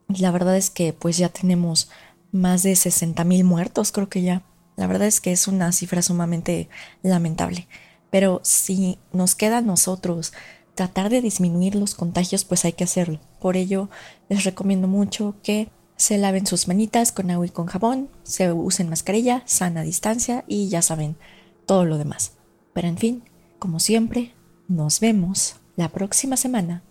y 0.09 0.21
la 0.21 0.31
verdad 0.31 0.55
es 0.55 0.69
que 0.69 0.93
pues 0.93 1.17
ya 1.17 1.29
tenemos 1.29 1.89
más 2.31 2.61
de 2.63 2.75
60 2.75 3.23
mil 3.23 3.43
muertos 3.43 3.91
creo 3.91 4.09
que 4.09 4.21
ya. 4.21 4.43
La 4.75 4.85
verdad 4.85 5.07
es 5.07 5.21
que 5.21 5.31
es 5.31 5.47
una 5.47 5.71
cifra 5.71 6.03
sumamente 6.03 6.69
lamentable. 7.01 7.67
Pero 8.11 8.39
si 8.43 8.99
nos 9.11 9.33
queda 9.33 9.57
a 9.57 9.61
nosotros 9.61 10.33
tratar 10.75 11.09
de 11.09 11.21
disminuir 11.21 11.75
los 11.75 11.95
contagios, 11.95 12.45
pues 12.45 12.63
hay 12.63 12.73
que 12.73 12.83
hacerlo. 12.83 13.19
Por 13.41 13.57
ello, 13.57 13.89
les 14.29 14.43
recomiendo 14.43 14.87
mucho 14.87 15.35
que 15.41 15.69
se 15.97 16.19
laven 16.19 16.45
sus 16.45 16.67
manitas 16.67 17.11
con 17.11 17.31
agua 17.31 17.47
y 17.47 17.49
con 17.49 17.65
jabón, 17.65 18.09
se 18.21 18.53
usen 18.53 18.87
mascarilla, 18.87 19.41
sana 19.45 19.81
distancia 19.81 20.45
y 20.47 20.69
ya 20.69 20.83
saben 20.83 21.17
todo 21.65 21.83
lo 21.85 21.97
demás. 21.97 22.33
Pero 22.73 22.87
en 22.87 22.97
fin, 22.97 23.23
como 23.59 23.79
siempre, 23.79 24.33
nos 24.67 24.99
vemos 24.99 25.55
la 25.75 25.89
próxima 25.89 26.37
semana 26.37 26.83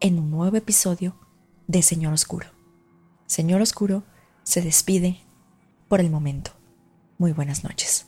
en 0.00 0.18
un 0.18 0.30
nuevo 0.30 0.56
episodio 0.56 1.16
de 1.66 1.82
Señor 1.82 2.12
Oscuro. 2.12 2.46
Señor 3.26 3.60
Oscuro 3.60 4.04
se 4.42 4.62
despide 4.62 5.20
por 5.88 6.00
el 6.00 6.10
momento. 6.10 6.52
Muy 7.18 7.32
buenas 7.32 7.64
noches. 7.64 8.06